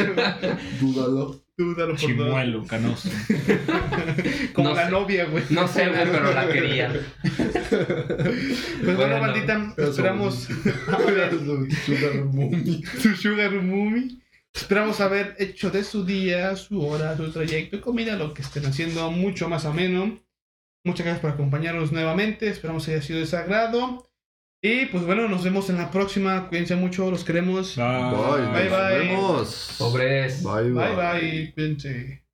[0.81, 1.46] Dúdalo.
[1.59, 2.01] Dúdalo por dos.
[2.01, 3.09] Chimuelo, canoso.
[4.53, 4.91] Como No la sé.
[4.91, 5.45] novia, güey.
[5.51, 6.93] No sé, güey, pero la quería.
[7.71, 9.21] Pues bueno, Bueno.
[9.21, 9.91] bandita, Eso.
[9.91, 10.49] esperamos
[10.89, 11.31] a ver
[11.85, 12.83] Sugar Mummy.
[13.01, 14.21] su sugar mummy.
[14.55, 18.65] Esperamos haber hecho de su día, su hora, su trayecto y comida lo que estén
[18.67, 20.19] haciendo mucho más ameno.
[20.85, 22.49] Muchas gracias por acompañarnos nuevamente.
[22.49, 24.09] Esperamos que haya sido de su agrado.
[24.69, 26.49] Y pues bueno, nos vemos en la próxima.
[26.49, 27.77] Cuídense mucho, los queremos.
[27.77, 27.85] Bye.
[27.87, 28.99] Bye, Bye, nos bye.
[28.99, 29.49] vemos.
[29.51, 30.43] Sobres.
[30.43, 32.26] Bye, Bye bye, cuídense.